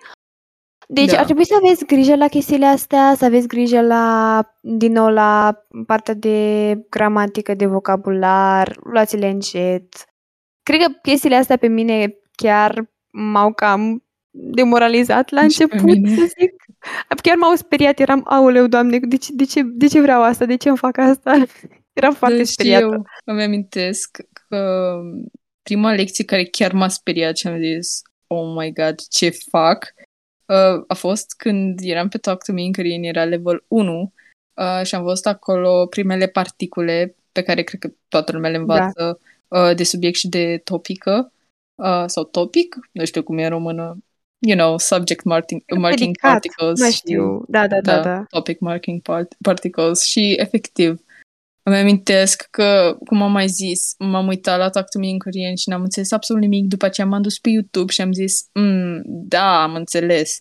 Deci 0.89 1.11
da. 1.11 1.19
ar 1.19 1.25
trebui 1.25 1.47
să 1.47 1.55
aveți 1.63 1.85
grijă 1.85 2.17
la 2.17 2.29
chestiile 2.29 2.67
astea, 2.67 3.15
să 3.17 3.25
aveți 3.25 3.49
grijă 3.49 3.81
la, 3.81 4.43
din 4.61 4.93
nou, 4.93 5.09
la 5.09 5.63
partea 5.87 6.15
de 6.15 6.75
gramatică, 6.91 7.55
de 7.55 7.67
vocabular, 7.67 8.79
luați-le 8.83 9.29
încet. 9.29 10.05
Cred 10.63 10.81
că 10.81 10.93
chestiile 11.03 11.37
astea 11.37 11.57
pe 11.57 11.67
mine 11.67 12.15
chiar 12.37 12.91
m-au 13.11 13.53
cam 13.53 14.05
demoralizat 14.31 15.31
la 15.31 15.41
început, 15.41 16.09
să 16.17 16.33
zic. 16.39 16.65
Chiar 17.23 17.37
m-au 17.37 17.55
speriat, 17.55 17.99
eram, 17.99 18.23
auleu, 18.25 18.67
doamne, 18.67 18.99
de 18.99 19.17
ce, 19.17 19.33
de 19.33 19.45
ce, 19.45 19.63
de 19.63 19.87
ce 19.87 20.01
vreau 20.01 20.23
asta, 20.23 20.45
de 20.45 20.57
ce 20.57 20.69
îmi 20.69 20.79
fac 20.79 20.99
asta? 20.99 21.35
Eram 21.93 22.15
foarte 22.15 22.37
deci 22.37 22.47
speriată. 22.47 22.85
Eu 22.85 23.05
îmi 23.25 23.43
amintesc 23.43 24.19
că 24.55 25.01
prima 25.63 25.93
lecție 25.93 26.25
care 26.25 26.45
chiar 26.45 26.73
m-a 26.73 26.89
speriat 26.89 27.37
și 27.37 27.47
am 27.47 27.59
zis, 27.59 28.03
oh 28.27 28.55
my 28.57 28.73
god, 28.73 29.01
ce 29.09 29.31
fac, 29.51 29.95
uh, 30.47 30.85
a 30.87 30.95
fost 30.95 31.35
când 31.37 31.79
eram 31.83 32.09
pe 32.09 32.19
Talk 32.19 32.45
to 32.45 32.53
Me 32.53 32.63
în 32.63 32.73
Korean, 32.73 33.03
era 33.03 33.25
level 33.25 33.65
1 33.69 34.13
uh, 34.55 34.87
și 34.87 34.95
am 34.95 35.03
văzut 35.03 35.27
acolo 35.27 35.87
primele 35.87 36.27
particule 36.27 37.17
pe 37.33 37.43
care 37.43 37.63
cred 37.63 37.81
că 37.81 37.91
toată 38.09 38.33
lumea 38.33 38.51
le 38.51 38.57
învață 38.57 39.21
da. 39.49 39.69
uh, 39.69 39.77
de 39.77 39.85
subiect 39.85 40.17
și 40.17 40.29
de 40.29 40.61
topică 40.65 41.33
uh, 41.75 42.05
sau 42.07 42.25
topic, 42.25 42.77
nu 42.93 43.05
știu 43.05 43.23
cum 43.23 43.39
e 43.39 43.45
în 43.45 43.51
română, 43.51 43.99
you 44.39 44.57
know, 44.57 44.79
subject 44.79 45.25
marking, 45.25 45.63
marking 45.77 46.19
particles. 46.21 46.81
Nu 46.81 46.91
știu, 46.91 47.45
da, 47.49 47.67
da, 47.67 47.81
da, 47.81 47.95
da, 47.95 48.03
da. 48.03 48.25
Topic 48.29 48.59
marking 48.59 49.01
part- 49.03 49.37
particles 49.43 50.03
și 50.03 50.35
efectiv 50.39 51.04
îmi 51.67 51.77
amintesc 51.77 52.49
că, 52.51 52.97
cum 53.07 53.23
am 53.23 53.33
mai 53.33 53.49
zis, 53.49 53.95
m-am 53.99 54.27
uitat 54.27 54.59
la 54.59 54.71
Talk 54.71 54.89
to 54.89 54.99
Me 54.99 55.09
în 55.09 55.19
Korean 55.19 55.55
și 55.55 55.69
n-am 55.69 55.83
înțeles 55.83 56.13
absolut 56.13 56.43
nimic. 56.43 56.67
După 56.67 56.85
aceea 56.85 57.07
m-am 57.07 57.23
dus 57.23 57.39
pe 57.39 57.49
YouTube 57.49 57.93
și 57.93 58.01
am 58.01 58.13
zis, 58.13 58.49
mm, 58.53 59.03
da, 59.05 59.63
am 59.63 59.75
înțeles. 59.75 60.41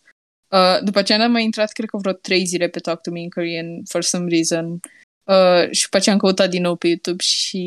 Uh, 0.50 0.78
după 0.84 1.00
aceea 1.00 1.24
am 1.24 1.32
mai 1.32 1.44
intrat, 1.44 1.72
cred 1.72 1.90
că 1.90 1.98
vreo 1.98 2.14
trei 2.14 2.46
zile 2.46 2.68
pe 2.68 2.80
Talk 2.80 3.02
to 3.02 3.12
Me 3.12 3.20
in 3.20 3.30
Korean, 3.30 3.66
for 3.90 4.02
some 4.02 4.30
reason. 4.30 4.80
Uh, 5.24 5.72
și 5.72 5.84
după 5.84 5.98
aceea 5.98 6.16
am 6.16 6.22
căutat 6.22 6.50
din 6.50 6.62
nou 6.62 6.76
pe 6.76 6.88
YouTube 6.88 7.24
și 7.24 7.64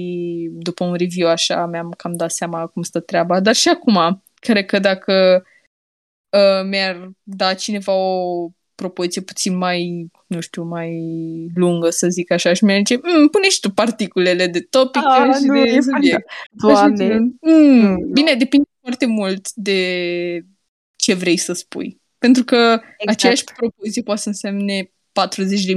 după 0.52 0.84
un 0.84 0.94
review 0.94 1.28
așa 1.28 1.66
mi-am 1.66 1.90
cam 1.96 2.12
dat 2.16 2.30
seama 2.30 2.66
cum 2.66 2.82
stă 2.82 3.00
treaba. 3.00 3.40
Dar 3.40 3.54
și 3.54 3.68
acum, 3.68 4.22
cred 4.34 4.66
că 4.66 4.78
dacă 4.78 5.44
uh, 6.30 6.68
mi-ar 6.68 7.10
da 7.22 7.54
cineva 7.54 7.92
o 7.92 8.48
propoziție 8.76 9.22
puțin 9.22 9.56
mai, 9.56 10.06
nu 10.26 10.40
știu, 10.40 10.62
mai 10.62 10.92
lungă, 11.54 11.90
să 11.90 12.08
zic 12.08 12.30
așa, 12.30 12.52
și 12.52 12.64
mi-a 12.64 12.76
zice, 12.76 13.00
mm, 13.02 13.28
pune 13.28 13.48
și 13.48 13.60
tu 13.60 13.70
particulele 13.70 14.46
de 14.46 14.60
topic 14.60 15.02
ah, 15.04 15.34
și 15.40 15.44
nu, 15.44 15.64
de 15.64 15.80
subiect. 15.80 16.30
Doamne! 16.50 17.18
Mm, 17.18 17.38
mm, 17.40 18.10
bine, 18.12 18.34
depinde 18.34 18.68
foarte 18.80 19.06
mult 19.06 19.52
de 19.52 20.40
ce 20.96 21.14
vrei 21.14 21.36
să 21.36 21.52
spui. 21.52 22.00
Pentru 22.18 22.44
că 22.44 22.56
exact. 22.56 22.92
aceeași 23.06 23.44
propoziție 23.44 24.02
poate 24.02 24.20
să 24.20 24.28
însemne 24.28 24.90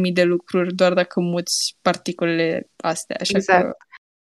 40.000 0.08 0.14
de 0.14 0.24
lucruri 0.24 0.76
doar 0.76 0.94
dacă 0.94 1.20
muți 1.20 1.78
particulele 1.82 2.70
astea. 2.76 3.18
Așa 3.20 3.38
exact. 3.38 3.64
că 3.64 3.78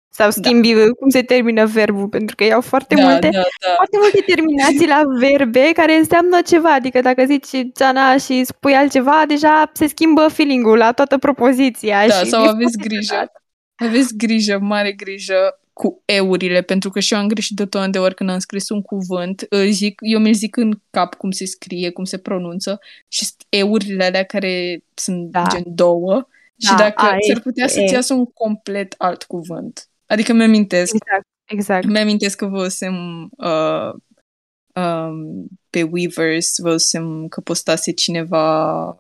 sau 0.10 0.26
da. 0.26 0.32
schimbi 0.32 0.74
da. 0.74 0.80
cum 1.00 1.10
se 1.10 1.22
termină 1.22 1.66
verbul, 1.66 2.08
pentru 2.08 2.36
că 2.36 2.44
iau 2.44 2.62
foarte 2.62 2.96
da, 2.96 3.02
multe, 3.02 3.30
da, 3.32 3.42
da. 3.66 3.74
foarte 3.76 3.98
multe 4.02 4.24
terminații 4.26 4.88
la 4.88 5.02
verbe 5.20 5.72
care 5.74 5.94
înseamnă 5.94 6.42
ceva. 6.46 6.74
Adică 6.74 7.02
dacă 7.02 7.26
zici 7.26 7.72
Jana 7.78 8.18
și 8.18 8.44
spui 8.44 8.74
altceva, 8.74 9.24
deja 9.28 9.72
se 9.74 9.88
schimbă 9.88 10.28
feeling-ul 10.28 10.78
la 10.78 10.92
toată 10.92 11.18
propoziția. 11.18 12.08
Da, 12.08 12.14
și 12.14 12.26
sau 12.26 12.44
aveți 12.44 12.78
grijă. 12.78 13.32
Aveți 13.76 14.18
grijă, 14.18 14.60
mare 14.62 14.92
grijă 14.92 15.60
cu 15.74 16.02
eurile, 16.06 16.62
pentru 16.62 16.90
că 16.90 17.00
și 17.00 17.14
eu 17.14 17.20
am 17.20 17.28
greșit 17.28 17.56
de 17.56 17.66
tot 17.66 17.92
de 17.92 18.00
ori 18.00 18.16
când 18.16 18.30
am 18.30 18.40
scris 18.40 18.70
un 18.70 18.82
cuvânt, 18.82 19.48
zic, 19.70 20.00
eu 20.02 20.20
mi 20.20 20.34
zic 20.34 20.56
în 20.56 20.80
cap 20.90 21.16
cum 21.16 21.32
se 21.32 21.46
scrie, 21.46 21.90
cum 21.90 22.04
se 22.04 22.18
pronunță 22.18 22.80
și 23.08 23.28
eurile 23.50 24.04
alea 24.04 24.24
care 24.24 24.84
sunt 24.94 25.32
da. 25.32 25.48
gen 25.52 25.64
două 25.66 26.28
da, 26.56 26.70
și 26.70 26.76
dacă 26.76 27.18
s-ar 27.28 27.40
putea 27.40 27.68
să-ți 27.68 27.94
iasă 27.94 28.14
un 28.14 28.26
complet 28.26 28.96
alt 28.98 29.24
cuvânt. 29.24 29.89
Adică 30.10 30.34
mi-amintesc. 30.34 30.94
Exact, 30.94 31.28
exact. 31.46 31.86
Mi-amintesc 31.86 32.38
că 32.38 32.46
văzusem 32.46 33.30
uh, 33.38 33.92
um, 34.76 35.48
pe 35.70 35.84
Weavers, 35.84 36.60
văzusem 36.62 37.28
că 37.28 37.42
postase 37.42 37.92
cineva 37.92 38.98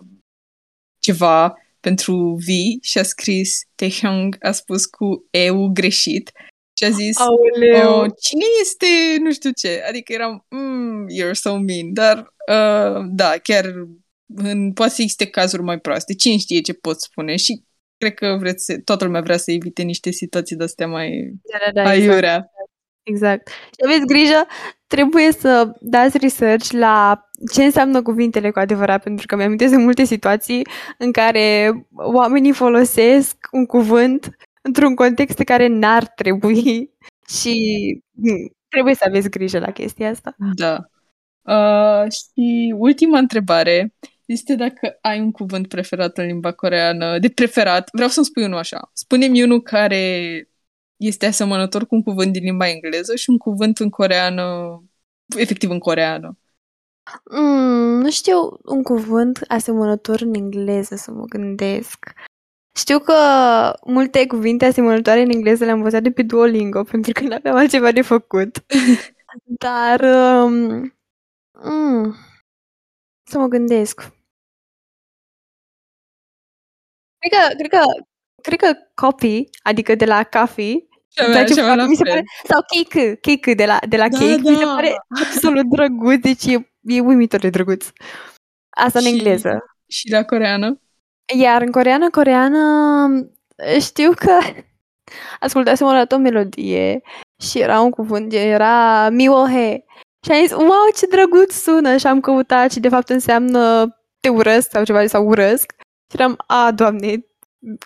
ceva 0.99 1.53
pentru 1.79 2.35
V 2.35 2.47
și 2.81 2.97
a 2.97 3.03
scris 3.03 3.61
Taehyung 3.75 4.35
a 4.39 4.51
spus 4.51 4.85
cu 4.85 5.27
EU 5.31 5.67
greșit 5.67 6.31
și 6.77 6.83
a 6.83 6.89
zis 6.89 7.17
oh, 7.17 8.11
cine 8.19 8.45
este 8.61 8.85
nu 9.19 9.31
știu 9.31 9.51
ce. 9.51 9.83
Adică 9.87 10.13
eram 10.13 10.45
mm, 10.49 11.05
you're 11.07 11.31
so 11.33 11.57
mean. 11.57 11.93
Dar 11.93 12.17
uh, 12.47 13.05
da, 13.09 13.37
chiar 13.43 13.65
în, 14.35 14.73
poate 14.73 14.93
să 14.93 15.01
existe 15.01 15.25
cazuri 15.25 15.61
mai 15.61 15.79
proaste. 15.79 16.13
Cine 16.13 16.37
știe 16.37 16.61
ce 16.61 16.73
pot 16.73 17.01
spune 17.01 17.35
și 17.35 17.63
cred 17.99 18.13
că 18.13 18.35
vreți, 18.39 18.65
să, 18.65 18.79
toată 18.83 19.05
lumea 19.05 19.21
vrea 19.21 19.37
să 19.37 19.51
evite 19.51 19.81
niște 19.81 20.11
situații 20.11 20.55
de-astea 20.55 20.87
mai 20.87 21.33
da, 21.51 21.57
da, 21.65 21.83
da, 21.83 21.89
aiurea. 21.89 22.51
Exact. 23.03 23.47
exact. 23.47 23.47
Și 23.47 23.85
aveți 23.85 24.05
grijă, 24.05 24.45
trebuie 24.87 25.31
să 25.31 25.71
dați 25.79 26.17
research 26.17 26.69
la 26.71 27.23
ce 27.53 27.63
înseamnă 27.63 28.01
cuvintele 28.01 28.51
cu 28.51 28.59
adevărat, 28.59 29.03
pentru 29.03 29.25
că 29.25 29.35
mi-am 29.35 29.55
de 29.55 29.75
multe 29.75 30.03
situații 30.03 30.67
în 30.97 31.11
care 31.11 31.71
oamenii 31.95 32.51
folosesc 32.51 33.35
un 33.51 33.65
cuvânt 33.65 34.29
într-un 34.61 34.95
context 34.95 35.39
care 35.39 35.67
n-ar 35.67 36.07
trebui 36.07 36.89
și 37.41 37.53
hmm, 38.15 38.55
trebuie 38.69 38.95
să 38.95 39.03
aveți 39.07 39.29
grijă 39.29 39.59
la 39.59 39.71
chestia 39.71 40.09
asta. 40.09 40.35
Da. 40.55 40.77
Uh, 41.41 42.11
și 42.11 42.73
ultima 42.77 43.17
întrebare 43.17 43.93
este 44.31 44.55
dacă 44.55 44.97
ai 45.01 45.19
un 45.19 45.31
cuvânt 45.31 45.67
preferat 45.67 46.17
în 46.17 46.25
limba 46.25 46.51
coreană. 46.51 47.19
De 47.19 47.29
preferat, 47.29 47.89
vreau 47.91 48.09
să-mi 48.09 48.25
spui 48.25 48.43
unul 48.43 48.57
așa. 48.57 48.89
Spune-mi 48.93 49.43
unul 49.43 49.61
care 49.61 50.43
este 50.95 51.25
asemănător 51.25 51.85
cu 51.85 51.95
un 51.95 52.03
cuvânt 52.03 52.31
din 52.31 52.43
limba 52.43 52.69
engleză 52.69 53.15
și 53.15 53.29
un 53.29 53.37
cuvânt 53.37 53.77
în 53.77 53.89
coreană, 53.89 54.43
efectiv 55.37 55.69
în 55.69 55.79
coreană. 55.79 56.37
Mm, 57.31 57.99
nu 57.99 58.09
știu 58.09 58.59
un 58.63 58.83
cuvânt 58.83 59.39
asemănător 59.47 60.21
în 60.21 60.33
engleză 60.33 60.95
să 60.95 61.11
mă 61.11 61.25
gândesc. 61.25 62.13
Știu 62.75 62.99
că 62.99 63.13
multe 63.85 64.27
cuvinte 64.27 64.65
asemănătoare 64.65 65.21
în 65.21 65.29
engleză 65.29 65.65
le-am 65.65 65.77
învățat 65.77 66.01
de 66.01 66.11
pe 66.11 66.23
Duolingo, 66.23 66.83
pentru 66.83 67.11
că 67.11 67.23
nu 67.23 67.33
aveam 67.33 67.55
altceva 67.55 67.91
de 67.91 68.01
făcut. 68.01 68.65
Dar... 69.63 69.99
Um, 70.43 70.93
mm, 71.63 72.15
să 73.23 73.37
mă 73.39 73.47
gândesc. 73.47 74.17
Cred 77.19 77.31
că, 77.31 77.55
cred 77.55 77.69
că, 77.69 77.79
cred 78.41 78.59
că 78.59 78.77
copy, 78.95 79.43
adică 79.63 79.95
de 79.95 80.05
la 80.05 80.23
coffee, 80.23 80.73
Și 81.15 81.23
avea, 81.27 81.45
și 81.45 81.59
avea 81.59 81.75
la 81.75 81.85
mi 81.85 81.95
se 81.95 82.03
fel. 82.03 82.11
pare, 82.13 82.23
sau 82.43 82.61
cake, 82.75 83.15
cake 83.15 83.53
de 83.53 83.65
la, 83.65 83.77
de 83.89 83.97
la 83.97 84.07
Da, 84.09 84.17
cake, 84.17 84.35
mi 84.49 84.55
se 84.57 84.63
da. 84.65 84.71
pare 84.73 84.95
absolut 85.25 85.65
drăguț, 85.69 86.21
deci 86.21 86.45
e, 86.45 86.71
e 86.81 86.99
uimitor 86.99 87.39
de 87.39 87.49
drăguț. 87.49 87.85
Asta 88.69 88.99
în 88.99 89.05
Și- 89.05 89.11
engleză. 89.11 89.59
Și 89.87 90.11
la 90.11 90.23
coreană? 90.23 90.81
Iar 91.39 91.61
în 91.61 91.71
coreană, 91.71 92.09
coreană, 92.09 92.59
știu 93.79 94.11
că 94.15 94.37
ascultasem 95.39 95.87
o 95.87 95.91
dată 95.91 96.15
o 96.15 96.17
melodie 96.17 97.01
și 97.41 97.59
era 97.59 97.79
un 97.81 97.89
cuvânt, 97.89 98.33
era 98.33 99.09
miwohe. 99.09 99.83
Și 100.25 100.31
am 100.31 100.39
zis, 100.41 100.51
wow, 100.51 100.89
ce 100.97 101.05
drăguț 101.07 101.53
sună! 101.53 101.97
Și 101.97 102.07
am 102.07 102.19
căutat 102.19 102.71
și 102.71 102.79
de 102.79 102.89
fapt 102.89 103.09
înseamnă 103.09 103.87
te 104.19 104.29
urăsc 104.29 104.69
sau 104.69 104.83
ceva, 104.83 105.07
sau 105.07 105.25
urăsc. 105.27 105.73
Și 106.09 106.15
eram, 106.17 106.37
a, 106.47 106.71
doamne, 106.71 107.25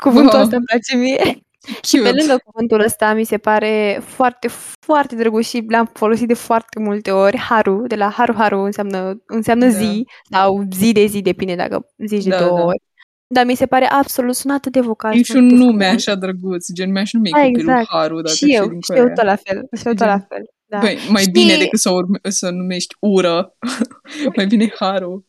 cuvântul 0.01 0.33
Wow. 0.33 0.41
ăsta 0.43 0.55
îmi 0.55 0.65
place 0.65 0.95
mie. 0.95 1.37
Și 1.87 1.97
pe 1.97 2.09
Cute. 2.09 2.17
lângă 2.17 2.37
cuvântul 2.45 2.79
ăsta 2.79 3.13
mi 3.13 3.23
se 3.23 3.37
pare 3.37 4.01
foarte, 4.05 4.47
foarte 4.79 5.15
drăguț 5.15 5.45
și 5.47 5.65
l-am 5.69 5.89
folosit 5.93 6.27
de 6.27 6.33
foarte 6.33 6.79
multe 6.79 7.11
ori. 7.11 7.37
Haru, 7.37 7.83
de 7.87 7.95
la 7.95 8.09
Haru 8.09 8.33
Haru 8.37 8.59
înseamnă, 8.59 9.21
înseamnă 9.25 9.65
Da. 9.65 9.71
zi 9.71 10.05
sau 10.31 10.63
zi 10.75 10.91
de 10.91 11.05
zi, 11.05 11.21
depinde 11.21 11.55
dacă 11.55 11.85
zici 12.05 12.23
de 12.23 12.29
Da, 12.29 12.37
două 12.45 12.57
da. 12.57 12.63
ori. 12.63 12.81
Dar 13.27 13.45
mi 13.45 13.55
se 13.55 13.65
pare 13.65 13.85
absolut 13.85 14.35
sunat 14.35 14.65
de 14.65 14.79
vocal. 14.79 15.13
E 15.17 15.21
și 15.21 15.31
un 15.31 15.37
foarte 15.47 15.63
nume 15.63 15.83
frumos. 15.85 16.07
așa 16.07 16.15
drăguț, 16.17 16.71
gen 16.73 16.91
mi-aș 16.91 17.11
numi 17.13 17.29
Da, 17.29 17.37
copilul 17.37 17.59
exact. 17.59 17.87
Haru 17.89 18.21
dacă 18.21 18.35
și 18.35 18.53
eu, 18.55 18.67
din 18.67 18.79
și 18.81 18.87
Coreea. 18.87 19.05
eu 19.07 19.13
tot 19.13 19.25
la 19.25 19.35
fel. 19.35 19.67
Și 19.77 19.87
eu 19.87 19.93
tot 19.93 20.07
la 20.07 20.19
fel. 20.29 20.43
Da. 20.65 20.79
Băi, 20.79 20.97
mai 21.09 21.21
Și- 21.23 21.29
bine 21.29 21.57
decât 21.57 21.79
să, 21.79 21.89
urme, 21.89 22.19
să 22.29 22.49
numești 22.49 22.95
ură. 22.99 23.55
mai 24.35 24.45
bine 24.45 24.71
Haru. 24.79 25.25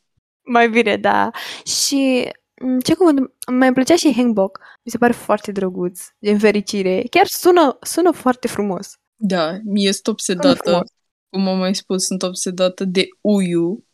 Mai 0.52 0.68
bine, 0.68 0.96
da. 0.96 1.30
Și 1.66 2.28
m, 2.28 2.43
ce 2.82 2.94
cuvânt? 2.94 3.32
Mai 3.52 3.66
îmi 3.66 3.76
plăcea 3.76 3.96
și 3.96 4.14
Hangbok. 4.14 4.58
Mi 4.82 4.90
se 4.90 4.98
pare 4.98 5.12
foarte 5.12 5.52
drăguț, 5.52 6.00
gen 6.24 6.38
fericire. 6.38 7.04
Chiar 7.10 7.26
sună, 7.26 7.78
sună 7.82 8.10
foarte 8.10 8.48
frumos. 8.48 8.98
Da, 9.16 9.58
mie 9.64 9.92
sunt 9.92 10.04
Sună 10.04 10.16
obsedată, 10.16 10.62
frumos. 10.62 10.88
cum 11.28 11.48
am 11.48 11.58
mai 11.58 11.74
spus, 11.74 12.04
sunt 12.04 12.22
obsedată 12.22 12.84
de 12.84 13.08
Uyu. 13.20 13.84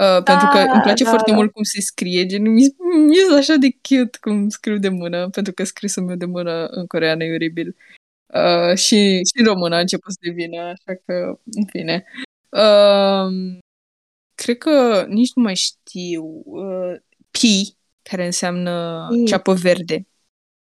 Uh, 0.00 0.22
pentru 0.22 0.48
că 0.52 0.58
îmi 0.58 0.82
place 0.82 1.04
da, 1.04 1.08
foarte 1.08 1.30
da. 1.30 1.36
mult 1.36 1.52
cum 1.52 1.62
se 1.62 1.80
scrie, 1.80 2.26
gen, 2.26 2.42
mi 2.42 2.74
mi 3.06 3.16
e 3.16 3.36
așa 3.36 3.54
de 3.54 3.68
cute 3.70 4.18
cum 4.20 4.48
scriu 4.48 4.78
de 4.78 4.88
mână, 4.88 5.28
pentru 5.30 5.52
că 5.52 5.64
scrisul 5.64 6.04
meu 6.04 6.16
de 6.16 6.24
mână 6.24 6.66
în 6.66 6.86
coreană 6.86 7.24
e 7.24 7.32
oribil. 7.32 7.76
Uh, 8.26 8.76
și, 8.76 8.96
și 9.24 9.38
în 9.38 9.44
română 9.44 9.74
a 9.74 9.80
început 9.80 10.12
să 10.12 10.18
devină, 10.20 10.60
așa 10.60 11.00
că, 11.04 11.40
în 11.44 11.64
fine. 11.66 12.04
Uh, 12.48 13.58
cred 14.34 14.58
că 14.58 15.04
nici 15.08 15.32
nu 15.34 15.42
mai 15.42 15.54
știu. 15.54 16.42
Uh, 16.44 16.96
Pi, 17.30 17.76
care 18.02 18.24
înseamnă 18.24 19.06
Pi. 19.10 19.24
ceapă 19.24 19.52
verde. 19.52 20.06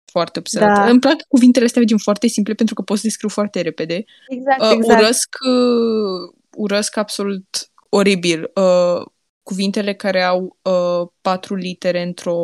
Foarte 0.06 0.39
obsedată. 0.39 0.80
Da. 0.80 0.89
Îmi 0.89 1.00
plac 1.00 1.22
cuvintele 1.28 1.65
astea 1.65 1.82
gen 1.84 1.98
foarte 1.98 2.28
simple 2.28 2.54
pentru 2.54 2.76
că 2.76 2.82
pot 2.82 2.98
să 2.98 3.02
le 3.06 3.12
scriu 3.12 3.30
foarte 3.30 3.62
repede. 3.62 4.04
Exact, 4.28 4.62
Uh, 4.62 4.72
exact. 4.74 5.00
urăsc, 5.02 5.36
uh, 5.48 6.34
urăsc 6.58 6.98
absolut 6.98 7.72
oribil 7.89 8.52
uh, 8.56 9.06
cuvintele 9.44 9.94
care 9.94 10.24
au 10.24 10.58
uh, 10.62 11.08
patru 11.22 11.56
litere 11.56 12.02
într-o, 12.02 12.39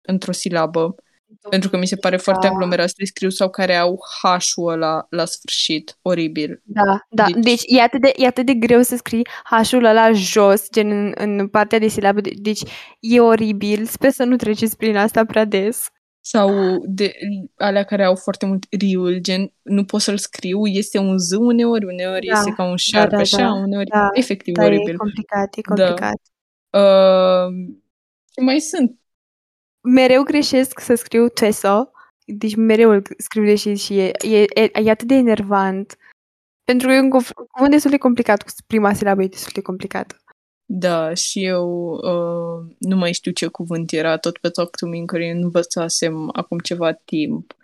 într-o 0.00 0.32
silabă, 0.32 0.94
pentru 1.48 1.68
că 1.70 1.76
mi 1.76 1.86
se 1.86 1.96
pare 1.96 2.16
foarte 2.16 2.46
Da. 2.46 2.52
aglomerat 2.52 2.88
să 2.88 2.94
le 2.98 3.04
scriu, 3.04 3.28
sau 3.28 3.50
care 3.50 3.76
au 3.76 3.98
H-ul 4.22 4.68
ăla 4.72 5.06
la 5.10 5.24
sfârșit, 5.24 5.98
oribil. 6.02 6.62
Da, 6.64 6.82
da. 7.10 7.24
Deci- 7.24 7.42
Deci, 7.44 7.62
e, 7.66 7.80
atât 7.82 8.00
de, 8.00 8.12
e 8.16 8.26
atât 8.26 8.46
de 8.46 8.54
greu 8.54 8.82
să 8.82 8.96
scrii 8.96 9.26
H-ul 9.44 9.84
ăla 9.84 10.12
jos, 10.12 10.66
gen 10.72 10.90
în, 10.90 11.14
în 11.38 11.48
partea 11.48 11.78
de 11.78 11.88
silabă. 11.88 12.20
De- 12.20 12.30
Deci 12.36 12.60
e 13.00 13.20
oribil. 13.20 13.84
Sper 13.86 14.10
să 14.10 14.24
nu 14.24 14.36
treceți 14.36 14.76
prin 14.76 14.96
asta 14.96 15.24
prea 15.24 15.44
des. 15.44 15.88
Sau 16.22 16.50
de 16.86 17.12
alea 17.56 17.82
care 17.82 18.04
au 18.04 18.14
foarte 18.14 18.46
mult 18.46 18.64
riul, 18.78 19.18
gen, 19.18 19.52
nu 19.62 19.84
pot 19.84 20.00
să-l 20.00 20.18
scriu, 20.18 20.66
este 20.66 20.98
un 20.98 21.18
Z 21.18 21.30
uneori, 21.32 21.84
uneori 21.84 22.26
Da, 22.26 22.38
este 22.38 22.50
ca 22.56 22.64
un 22.64 22.76
șarpe, 22.76 23.14
da, 23.14 23.20
așa, 23.20 23.36
da, 23.36 23.52
uneori, 23.52 23.86
da, 23.88 24.08
efectiv 24.12 24.54
Dar 24.54 24.64
e 24.72 24.74
oribil. 24.74 24.96
complicat, 24.96 25.56
e 25.56 25.60
Da. 25.74 25.74
complicat. 25.74 26.18
Uh, 26.70 27.74
ce 28.34 28.40
mai 28.40 28.60
sunt? 28.60 28.99
Mereu 29.80 30.22
greșesc 30.22 30.80
să 30.80 30.94
scriu 30.94 31.28
teso, 31.28 31.90
deci 32.24 32.54
mereu 32.54 32.90
îl 32.90 33.02
scriu 33.18 33.42
greșit 33.42 33.78
și 33.78 33.98
e, 33.98 34.12
e, 34.26 34.44
e, 34.54 34.70
e 34.72 34.90
atât 34.90 35.08
de 35.08 35.14
enervant. 35.14 35.96
Pentru 36.64 36.86
că 36.86 36.92
e 36.92 37.00
un 37.00 37.10
cuv- 37.10 37.32
cuvânt 37.50 37.70
destul 37.70 37.90
de 37.90 37.96
complicat, 37.96 38.42
cu 38.42 38.50
prima 38.66 38.92
silabă 38.92 39.22
e 39.22 39.26
destul 39.26 39.52
de 39.54 39.60
complicată. 39.60 40.16
Da, 40.72 41.14
și 41.14 41.44
eu 41.44 41.90
uh, 41.92 42.74
nu 42.78 42.96
mai 42.96 43.12
știu 43.12 43.32
ce 43.32 43.46
cuvânt 43.46 43.92
era, 43.92 44.16
tot 44.16 44.38
pe 44.38 44.48
Talk 44.48 44.76
to 44.76 44.86
Me 44.86 44.96
în 44.96 45.06
care 45.06 45.30
învățasem 45.30 46.30
acum 46.32 46.58
ceva 46.58 46.92
timp 46.92 47.56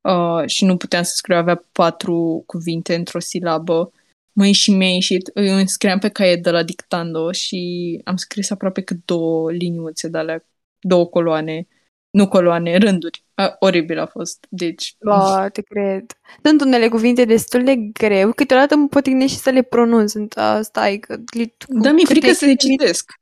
uh, 0.00 0.42
și 0.46 0.64
nu 0.64 0.76
puteam 0.76 1.02
să 1.02 1.12
scriu, 1.14 1.36
avea 1.36 1.64
patru 1.72 2.42
cuvinte 2.46 2.94
într-o 2.94 3.18
silabă. 3.18 3.92
Măi, 4.32 4.52
și 4.52 4.70
mi-a 4.70 4.88
ieșit, 4.88 5.30
eu 5.34 5.56
îmi 5.56 5.68
scriam 5.68 5.98
pe 5.98 6.08
caiet 6.08 6.42
de 6.42 6.50
la 6.50 6.62
dictando 6.62 7.32
și 7.32 8.00
am 8.04 8.16
scris 8.16 8.50
aproape 8.50 8.80
cât 8.80 9.04
două 9.04 9.52
liniuțe 9.52 10.08
de 10.08 10.18
alea, 10.18 10.44
două 10.80 11.06
coloane, 11.06 11.66
nu 12.10 12.28
coloane, 12.28 12.76
rânduri. 12.76 13.24
Uh, 13.36 13.52
oribil 13.58 13.98
a 13.98 14.06
fost, 14.06 14.46
deci... 14.48 14.96
Bă, 15.00 15.48
te 15.52 15.62
cred. 15.62 16.04
Sunt 16.42 16.60
unele 16.60 16.88
cuvinte 16.88 17.24
destul 17.24 17.64
de 17.64 17.76
greu, 17.76 18.32
câteodată 18.32 18.76
mă 18.76 18.88
potignesc 18.88 19.32
și 19.32 19.38
să 19.38 19.50
le 19.50 19.62
pronunț. 19.62 20.10
Sunt, 20.10 20.34
uh, 20.36 20.58
stai, 20.62 20.98
că... 20.98 21.16
li- 21.34 21.54
cu 21.66 21.78
Da, 21.78 21.92
mi-e 21.92 22.04
frică 22.04 22.26
câte- 22.26 22.38
să 22.38 22.44
le 22.44 22.54
citesc. 22.54 23.12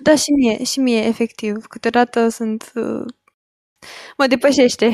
Da, 0.00 0.16
și 0.16 0.30
mie, 0.30 0.64
și 0.64 0.80
mie, 0.80 1.04
efectiv. 1.04 1.66
Câteodată 1.66 2.28
sunt... 2.28 2.72
Uh, 2.74 3.04
mă 4.16 4.26
depășește. 4.26 4.90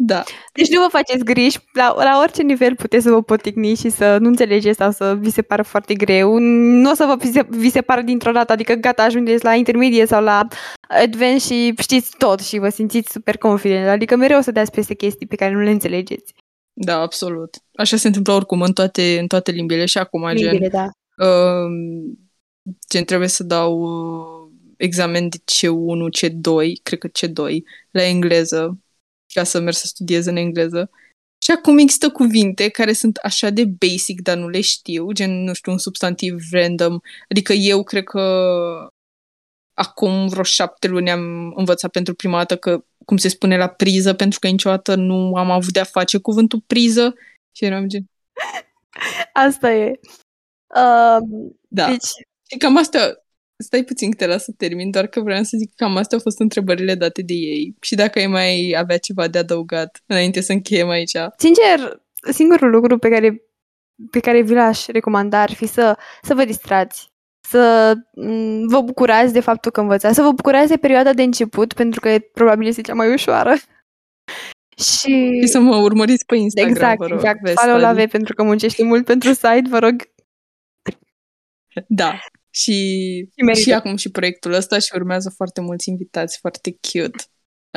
Da. 0.00 0.22
Deci 0.52 0.68
nu 0.68 0.80
vă 0.80 0.86
faceți 0.90 1.24
griji, 1.24 1.58
la, 1.72 1.94
la 1.96 2.18
orice 2.22 2.42
nivel 2.42 2.74
puteți 2.74 3.04
să 3.04 3.10
vă 3.10 3.22
poticniți 3.22 3.80
și 3.80 3.88
să 3.88 4.16
nu 4.20 4.28
înțelegeți 4.28 4.76
sau 4.76 4.90
să 4.90 5.16
vi 5.20 5.30
se 5.30 5.42
pară 5.42 5.62
foarte 5.62 5.94
greu. 5.94 6.38
Nu 6.38 6.90
o 6.90 6.94
să 6.94 7.04
vă 7.04 7.16
vi 7.18 7.32
se, 7.32 7.46
vi 7.48 7.70
se 7.70 7.80
pară 7.80 8.00
dintr-o 8.00 8.32
dată, 8.32 8.52
adică 8.52 8.72
gata, 8.72 9.02
ajungeți 9.02 9.44
la 9.44 9.54
intermedie 9.54 10.06
sau 10.06 10.22
la 10.22 10.46
advanced 10.88 11.40
și 11.40 11.74
știți 11.78 12.10
tot 12.18 12.40
și 12.40 12.58
vă 12.58 12.68
simțiți 12.68 13.12
super 13.12 13.36
confident. 13.36 13.88
Adică 13.88 14.16
mereu 14.16 14.38
o 14.38 14.40
să 14.40 14.50
dați 14.50 14.70
peste 14.70 14.94
chestii 14.94 15.26
pe 15.26 15.36
care 15.36 15.52
nu 15.52 15.60
le 15.60 15.70
înțelegeți. 15.70 16.34
Da, 16.72 17.00
absolut. 17.00 17.56
Așa 17.74 17.96
se 17.96 18.06
întâmplă 18.06 18.32
oricum 18.32 18.62
în 18.62 18.72
toate, 18.72 19.18
în 19.18 19.26
toate 19.26 19.50
limbile 19.50 19.84
și 19.84 19.98
acum, 19.98 20.30
gen. 20.34 20.50
Limbile, 20.50 20.68
da. 20.68 20.88
Uh, 21.26 21.70
gen, 22.90 23.04
trebuie 23.04 23.28
să 23.28 23.42
dau 23.42 23.80
uh, 23.80 24.50
examen 24.76 25.28
de 25.28 25.36
C1, 25.36 26.18
C2, 26.18 26.82
cred 26.82 26.98
că 26.98 27.08
C2, 27.08 27.52
la 27.90 28.02
engleză, 28.02 28.78
ca 29.32 29.44
să 29.44 29.60
merg 29.60 29.76
să 29.76 29.86
studiez 29.86 30.26
în 30.26 30.36
engleză. 30.36 30.90
Și 31.42 31.50
acum 31.50 31.78
există 31.78 32.10
cuvinte 32.10 32.68
care 32.68 32.92
sunt 32.92 33.16
așa 33.16 33.50
de 33.50 33.64
basic, 33.64 34.20
dar 34.20 34.36
nu 34.36 34.48
le 34.48 34.60
știu, 34.60 35.12
gen, 35.12 35.44
nu 35.44 35.52
știu, 35.54 35.72
un 35.72 35.78
substantiv 35.78 36.36
random. 36.50 36.98
Adică 37.28 37.52
eu 37.52 37.82
cred 37.82 38.04
că 38.04 38.22
acum 39.74 40.28
vreo 40.28 40.42
șapte 40.42 40.88
luni 40.88 41.10
am 41.10 41.52
învățat 41.56 41.90
pentru 41.90 42.14
prima 42.14 42.36
dată 42.38 42.56
că, 42.56 42.84
cum 43.04 43.16
se 43.16 43.28
spune 43.28 43.56
la 43.56 43.68
priză, 43.68 44.14
pentru 44.14 44.38
că 44.38 44.48
niciodată 44.48 44.94
nu 44.94 45.34
am 45.34 45.50
avut 45.50 45.72
de-a 45.72 45.84
face 45.84 46.18
cuvântul 46.18 46.62
priză. 46.66 47.14
Și 47.56 47.64
eram 47.64 47.86
gen, 47.88 48.10
Asta 49.32 49.72
e. 49.72 50.00
Um, 50.74 51.58
da. 51.68 51.86
Deci, 51.88 52.08
Și 52.50 52.58
cam 52.58 52.76
astea, 52.76 53.24
stai 53.64 53.84
puțin 53.84 54.10
că 54.10 54.16
te 54.16 54.26
las 54.26 54.44
să 54.44 54.52
termin, 54.56 54.90
doar 54.90 55.06
că 55.06 55.20
vreau 55.20 55.42
să 55.42 55.56
zic 55.56 55.68
că 55.68 55.84
cam 55.84 55.96
astea 55.96 56.16
au 56.16 56.22
fost 56.22 56.40
întrebările 56.40 56.94
date 56.94 57.22
de 57.22 57.34
ei. 57.34 57.76
Și 57.80 57.94
dacă 57.94 58.18
ai 58.18 58.26
mai 58.26 58.74
avea 58.78 58.98
ceva 58.98 59.28
de 59.28 59.38
adăugat 59.38 60.02
înainte 60.06 60.40
să 60.40 60.52
încheiem 60.52 60.88
aici. 60.88 61.16
sincer, 61.36 62.02
singurul 62.32 62.70
lucru 62.70 62.98
pe 62.98 63.08
care, 63.08 63.42
pe 64.10 64.20
care 64.20 64.40
vi 64.42 64.54
l-aș 64.54 64.86
recomanda 64.86 65.40
ar 65.40 65.52
fi 65.52 65.66
să, 65.66 65.98
să 66.22 66.34
vă 66.34 66.44
distrați. 66.44 67.12
Să 67.48 67.92
m, 68.14 68.66
vă 68.66 68.80
bucurați 68.80 69.32
de 69.32 69.40
faptul 69.40 69.70
că 69.70 69.80
învățați, 69.80 70.14
să 70.14 70.22
vă 70.22 70.32
bucurați 70.32 70.68
de 70.68 70.76
perioada 70.76 71.12
de 71.12 71.22
început, 71.22 71.72
pentru 71.72 72.00
că 72.00 72.18
probabil 72.32 72.66
este 72.66 72.80
cea 72.80 72.94
mai 72.94 73.12
ușoară. 73.12 73.54
Și, 74.98 75.38
Și 75.40 75.46
să 75.46 75.60
mă 75.60 75.76
urmăriți 75.76 76.24
pe 76.26 76.36
Instagram, 76.36 76.72
exact, 76.72 76.98
vă 76.98 77.06
rog. 77.06 77.18
exact. 77.18 77.40
Vezi, 77.42 77.56
Follow 77.60 77.78
la 77.78 77.88
Adi. 77.88 78.04
V 78.06 78.10
pentru 78.10 78.34
că 78.34 78.42
muncești 78.42 78.82
mult 78.82 79.04
pentru 79.04 79.32
site, 79.32 79.64
vă 79.68 79.78
rog. 79.78 79.94
Da. 81.86 82.18
Și, 82.58 82.72
Și 83.36 83.42
merită. 83.44 83.62
și 83.62 83.72
acum 83.72 83.96
și 83.96 84.10
proiectul 84.10 84.52
ăsta 84.52 84.78
și 84.78 84.90
urmează 84.94 85.30
foarte 85.30 85.60
mulți 85.60 85.88
invitați 85.88 86.38
foarte 86.38 86.70
cute. 86.80 87.24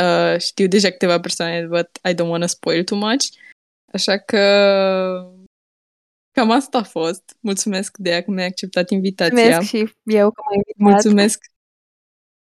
Uh, 0.02 0.40
știu 0.40 0.68
deja 0.68 0.90
câteva 0.90 1.20
persoane, 1.20 1.66
but 1.68 1.90
I 2.10 2.14
don't 2.14 2.28
want 2.30 2.42
to 2.42 2.48
spoil 2.48 2.84
too 2.84 2.98
much. 2.98 3.26
Așa 3.94 4.18
că 4.18 4.40
cam 6.32 6.52
asta 6.52 6.78
a 6.78 6.84
fost. 6.84 7.38
Mulțumesc 7.40 7.98
de 7.98 8.22
că 8.22 8.32
mi-ai 8.32 8.48
acceptat 8.48 8.90
invitația. 8.90 9.36
Mulțumesc 9.44 9.68
și 9.70 9.94
eu 10.04 10.32
că 10.32 10.42
m-ai 10.46 10.56
invitat. 10.56 10.78
Mulțumesc 10.92 11.50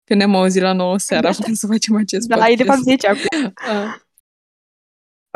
Că 0.04 0.14
ne-am 0.14 0.36
auzit 0.36 0.62
la 0.62 0.74
9 0.74 0.98
seara, 0.98 1.32
putem 1.32 1.54
să 1.54 1.68
facem 1.68 1.96
acest 1.96 2.28
Da, 2.28 2.36
podcast. 2.36 2.54
e 2.60 2.64
de 2.64 2.70
fapt 2.70 2.82
10 2.82 3.08
acum. 3.08 3.54
Uh, 3.72 3.94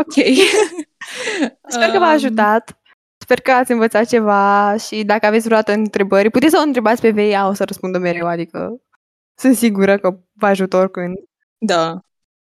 ok. 0.02 0.14
Sper 1.74 1.90
că 1.90 1.98
v-a 1.98 2.08
Um, 2.08 2.14
ajutat. 2.14 2.79
Sper 3.30 3.42
că 3.42 3.52
ați 3.52 3.72
învățat 3.72 4.08
ceva 4.08 4.76
și 4.78 5.04
dacă 5.04 5.26
aveți 5.26 5.46
vreodată 5.46 5.72
întrebări, 5.72 6.30
puteți 6.30 6.52
să 6.52 6.60
o 6.60 6.68
întrebați 6.68 7.02
pe 7.02 7.10
VIA, 7.10 7.48
o 7.48 7.54
să 7.54 7.64
răspundă 7.64 7.98
mereu, 7.98 8.28
adică 8.28 8.82
sunt 9.40 9.56
sigură 9.56 9.98
că 9.98 10.20
vă 10.34 10.46
ajută 10.46 10.78
oricând. 10.78 11.16
Da, 11.58 12.00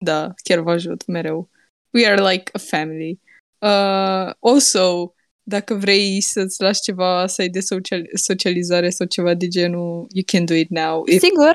da, 0.04 0.32
chiar 0.44 0.58
vă 0.58 0.70
ajut 0.70 1.06
mereu. 1.06 1.50
We 1.92 2.06
are 2.06 2.30
like 2.30 2.50
a 2.52 2.58
family. 2.58 3.20
Uh, 3.58 4.32
also, 4.38 5.14
dacă 5.42 5.74
vrei 5.74 6.20
să-ți 6.22 6.62
lași 6.62 6.80
ceva 6.80 7.26
să 7.26 7.40
ai 7.40 7.48
de 7.48 7.60
social- 7.60 8.10
socializare 8.14 8.90
sau 8.90 9.06
ceva 9.06 9.34
de 9.34 9.48
genul, 9.48 10.06
you 10.08 10.24
can 10.26 10.44
do 10.44 10.54
it 10.54 10.70
now. 10.70 11.02
If, 11.06 11.22
Sigur, 11.22 11.52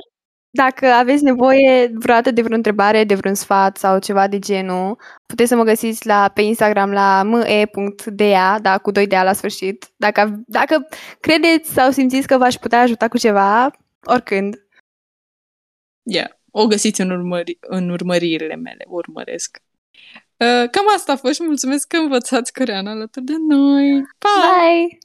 dacă 0.55 0.87
aveți 0.87 1.23
nevoie 1.23 1.91
vreodată 1.93 2.31
de 2.31 2.41
vreo 2.41 2.55
întrebare, 2.55 3.03
de 3.03 3.15
vreun 3.15 3.35
sfat 3.35 3.77
sau 3.77 3.99
ceva 3.99 4.27
de 4.27 4.39
genul, 4.39 4.97
puteți 5.25 5.49
să 5.49 5.55
mă 5.55 5.63
găsiți 5.63 6.07
la, 6.07 6.31
pe 6.33 6.41
Instagram 6.41 6.91
la 6.91 7.23
me.dea, 7.23 8.59
da, 8.59 8.77
cu 8.77 8.91
2 8.91 9.07
de 9.07 9.15
la 9.15 9.33
sfârșit. 9.33 9.91
Dacă, 9.95 10.43
dacă 10.47 10.87
credeți 11.19 11.73
sau 11.73 11.91
simțiți 11.91 12.27
că 12.27 12.37
v-aș 12.37 12.55
putea 12.55 12.81
ajuta 12.81 13.07
cu 13.07 13.17
ceva, 13.17 13.71
oricând. 14.03 14.67
yeah, 16.03 16.29
o 16.51 16.67
găsiți 16.67 17.01
în, 17.01 17.09
urmări- 17.09 17.59
în 17.59 17.89
urmăririle 17.89 18.55
mele, 18.55 18.85
urmăresc. 18.87 19.57
Uh, 20.37 20.69
cam 20.71 20.85
asta 20.95 21.11
a 21.11 21.15
fost 21.15 21.33
și 21.33 21.43
mulțumesc 21.43 21.87
că 21.87 21.97
învățați 21.97 22.53
coreană 22.53 22.89
alături 22.89 23.25
de 23.25 23.33
noi. 23.47 24.01
Pa! 24.17 24.29
Bye! 24.39 24.97